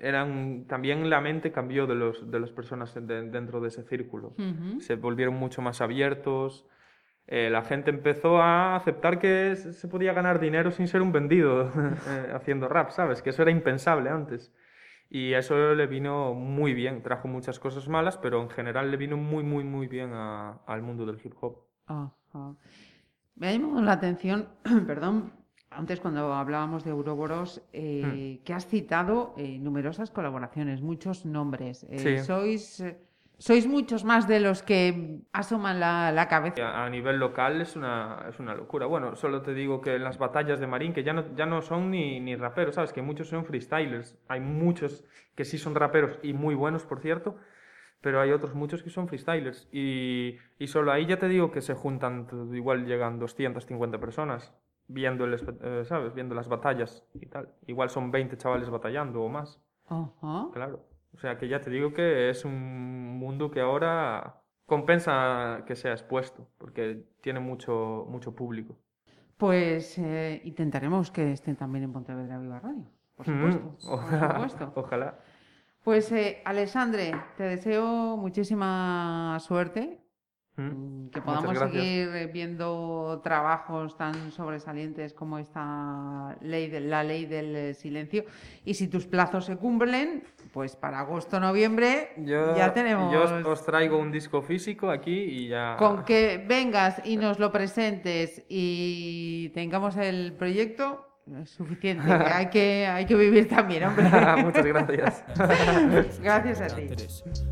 eran 0.00 0.66
también 0.68 1.10
la 1.10 1.20
mente 1.20 1.50
cambió 1.50 1.86
de 1.88 1.96
los 1.96 2.30
de 2.30 2.38
las 2.38 2.52
personas 2.52 2.94
dentro 2.94 3.60
de 3.60 3.68
ese 3.68 3.82
círculo. 3.82 4.34
Se 4.78 4.94
volvieron 4.94 5.34
mucho 5.34 5.60
más 5.60 5.80
abiertos. 5.80 6.66
Eh, 7.26 7.50
la 7.50 7.62
gente 7.62 7.90
empezó 7.90 8.40
a 8.40 8.76
aceptar 8.76 9.18
que 9.18 9.54
se 9.56 9.88
podía 9.88 10.12
ganar 10.14 10.40
dinero 10.40 10.70
sin 10.70 10.88
ser 10.88 11.02
un 11.02 11.12
vendido 11.12 11.70
eh, 12.08 12.32
haciendo 12.32 12.68
rap, 12.68 12.90
¿sabes? 12.90 13.22
Que 13.22 13.30
eso 13.30 13.42
era 13.42 13.50
impensable 13.50 14.08
antes. 14.08 14.52
Y 15.10 15.32
eso 15.32 15.74
le 15.74 15.86
vino 15.86 16.32
muy 16.34 16.74
bien, 16.74 17.02
trajo 17.02 17.28
muchas 17.28 17.58
cosas 17.58 17.88
malas, 17.88 18.16
pero 18.18 18.42
en 18.42 18.50
general 18.50 18.90
le 18.90 18.96
vino 18.96 19.16
muy, 19.16 19.42
muy, 19.42 19.64
muy 19.64 19.88
bien 19.88 20.12
al 20.12 20.82
mundo 20.82 21.06
del 21.06 21.18
hip 21.22 21.34
hop. 21.40 21.64
Me 23.34 23.48
ha 23.48 23.52
llamado 23.52 23.82
la 23.82 23.92
atención, 23.92 24.48
perdón, 24.86 25.32
antes 25.70 26.00
cuando 26.00 26.32
hablábamos 26.32 26.84
de 26.84 26.90
Euroboros, 26.90 27.62
eh, 27.72 28.38
hmm. 28.40 28.44
que 28.44 28.54
has 28.54 28.66
citado 28.66 29.34
eh, 29.36 29.58
numerosas 29.58 30.10
colaboraciones, 30.10 30.80
muchos 30.80 31.26
nombres. 31.26 31.86
Eh, 31.90 32.22
sois 32.24 32.82
sois 33.38 33.68
muchos 33.68 34.04
más 34.04 34.26
de 34.26 34.40
los 34.40 34.62
que 34.62 35.20
asoman 35.32 35.78
la, 35.78 36.26
cabeza. 36.28 36.84
A, 36.84 36.90
nivel 36.90 37.18
local 37.18 37.60
es 37.60 37.76
una, 37.76 38.26
es 38.28 38.40
una 38.40 38.52
locura. 38.54 38.86
Bueno, 38.86 39.14
solo 39.14 39.42
te 39.42 39.54
digo 39.54 39.80
que 39.80 39.94
en 39.94 40.02
las 40.02 40.18
batallas 40.18 40.58
de 40.58 40.66
Marín, 40.66 40.92
que 40.92 41.04
ya 41.04 41.12
no, 41.12 41.34
ya 41.36 41.46
no 41.46 41.62
son 41.62 41.92
ni, 41.92 42.18
ni 42.18 42.34
raperos, 42.34 42.74
¿sabes? 42.74 42.92
Que 42.92 43.00
muchos 43.00 43.28
son 43.28 43.44
freestylers. 43.44 44.18
Hay 44.26 44.40
muchos 44.40 45.04
que 45.36 45.44
sí 45.44 45.56
son 45.56 45.76
raperos 45.76 46.18
y 46.24 46.32
muy 46.32 46.56
buenos, 46.56 46.84
por 46.84 47.00
cierto, 47.00 47.36
pero 48.00 48.20
hay 48.20 48.32
otros 48.32 48.54
muchos 48.54 48.82
que 48.82 48.90
son 48.90 49.06
freestylers. 49.06 49.68
Y, 49.70 50.38
y 50.58 50.66
solo 50.66 50.90
ahí 50.90 51.06
ya 51.06 51.18
te 51.18 51.28
digo 51.28 51.52
que 51.52 51.60
se 51.60 51.74
juntan, 51.74 52.26
igual 52.52 52.86
llegan 52.86 53.20
250 53.20 53.98
personas 53.98 54.52
viendo, 54.88 55.24
el, 55.24 55.34
eh, 55.34 55.84
¿sabes? 55.84 56.14
viendo 56.14 56.34
las 56.34 56.48
batallas 56.48 57.04
y 57.14 57.26
tal. 57.26 57.48
Igual 57.66 57.90
son 57.90 58.10
20 58.10 58.36
chavales 58.36 58.70
batallando 58.70 59.22
o 59.22 59.28
más. 59.28 59.60
Claro. 60.52 60.84
O 61.14 61.18
sea 61.18 61.38
que 61.38 61.48
ya 61.48 61.60
te 61.60 61.70
digo 61.70 61.92
que 61.92 62.28
es 62.30 62.44
un 62.44 63.18
mundo 63.18 63.50
que 63.50 63.60
ahora 63.60 64.42
compensa 64.66 65.64
que 65.66 65.74
sea 65.76 65.92
expuesto, 65.92 66.46
porque 66.58 67.04
tiene 67.22 67.40
mucho, 67.40 68.06
mucho 68.08 68.34
público. 68.34 68.76
Pues 69.38 69.98
eh, 69.98 70.42
intentaremos 70.44 71.10
que 71.10 71.32
estén 71.32 71.56
también 71.56 71.84
en 71.84 71.92
Pontevedra 71.92 72.38
Viva 72.38 72.60
Radio, 72.60 72.84
por 73.16 73.28
mm, 73.28 73.32
supuesto. 73.32 73.76
ojalá, 73.88 74.72
ojalá. 74.74 75.18
Pues 75.84 76.12
eh, 76.12 76.42
Alexandre, 76.44 77.14
te 77.36 77.44
deseo 77.44 78.16
muchísima 78.16 79.38
suerte 79.40 80.00
Mm, 80.58 81.10
que 81.10 81.22
podamos 81.22 81.56
seguir 81.56 82.30
viendo 82.32 83.20
trabajos 83.22 83.96
tan 83.96 84.32
sobresalientes 84.32 85.14
como 85.14 85.38
esta 85.38 86.36
ley 86.40 86.68
de, 86.68 86.80
la 86.80 87.04
ley 87.04 87.26
del 87.26 87.54
eh, 87.54 87.74
silencio. 87.74 88.24
Y 88.64 88.74
si 88.74 88.88
tus 88.88 89.06
plazos 89.06 89.44
se 89.44 89.56
cumplen 89.56 90.24
pues 90.52 90.74
para 90.74 91.00
agosto 91.00 91.38
noviembre 91.38 92.10
ya 92.16 92.72
tenemos 92.72 93.12
yo 93.12 93.48
os 93.48 93.64
traigo 93.64 93.98
un 93.98 94.10
disco 94.10 94.42
físico 94.42 94.90
aquí 94.90 95.12
y 95.12 95.48
ya. 95.48 95.76
Con 95.78 96.04
que 96.04 96.44
vengas 96.48 97.00
y 97.04 97.16
nos 97.16 97.38
lo 97.38 97.52
presentes 97.52 98.44
y 98.48 99.50
tengamos 99.50 99.96
el 99.96 100.32
proyecto 100.32 101.07
es 101.36 101.50
suficiente, 101.50 102.10
hay 102.10 102.48
que, 102.48 102.86
hay 102.86 103.04
que 103.04 103.14
vivir 103.14 103.48
también, 103.48 103.84
hombre. 103.84 104.04
Muchas 104.42 104.64
gracias. 104.64 105.24
gracias 106.22 106.60
a 106.60 106.66
ti. 106.74 106.88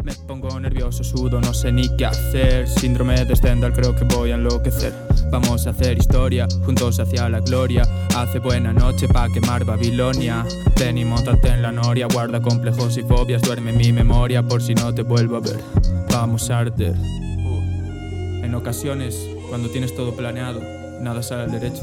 Me 0.02 0.12
pongo 0.26 0.58
nervioso, 0.58 1.04
sudo, 1.04 1.40
no 1.40 1.52
sé 1.52 1.72
ni 1.72 1.94
qué 1.96 2.06
hacer. 2.06 2.66
Síndrome 2.66 3.24
de 3.24 3.36
Stendhal, 3.36 3.72
creo 3.72 3.94
que 3.94 4.04
voy 4.04 4.30
a 4.30 4.36
enloquecer. 4.36 4.94
Vamos 5.30 5.66
a 5.66 5.70
hacer 5.70 5.98
historia, 5.98 6.46
juntos 6.64 6.98
hacia 7.00 7.28
la 7.28 7.40
gloria. 7.40 7.82
Hace 8.16 8.38
buena 8.38 8.72
noche 8.72 9.08
pa' 9.08 9.28
quemar 9.28 9.64
Babilonia. 9.64 10.44
Ven 10.78 10.98
y 10.98 11.04
montate 11.04 11.48
en 11.48 11.62
la 11.62 11.72
noria, 11.72 12.06
guarda 12.10 12.40
complejos 12.40 12.96
y 12.96 13.02
fobias. 13.02 13.42
Duerme 13.42 13.72
mi 13.72 13.92
memoria 13.92 14.42
por 14.42 14.62
si 14.62 14.74
no 14.74 14.94
te 14.94 15.02
vuelvo 15.02 15.36
a 15.36 15.40
ver. 15.40 15.60
Vamos 16.10 16.50
a 16.50 16.60
arder. 16.60 16.94
Uh. 16.94 18.44
En 18.44 18.54
ocasiones, 18.54 19.28
cuando 19.50 19.68
tienes 19.70 19.94
todo 19.94 20.16
planeado, 20.16 20.60
nada 21.00 21.22
sale 21.22 21.42
al 21.42 21.52
derecho. 21.52 21.82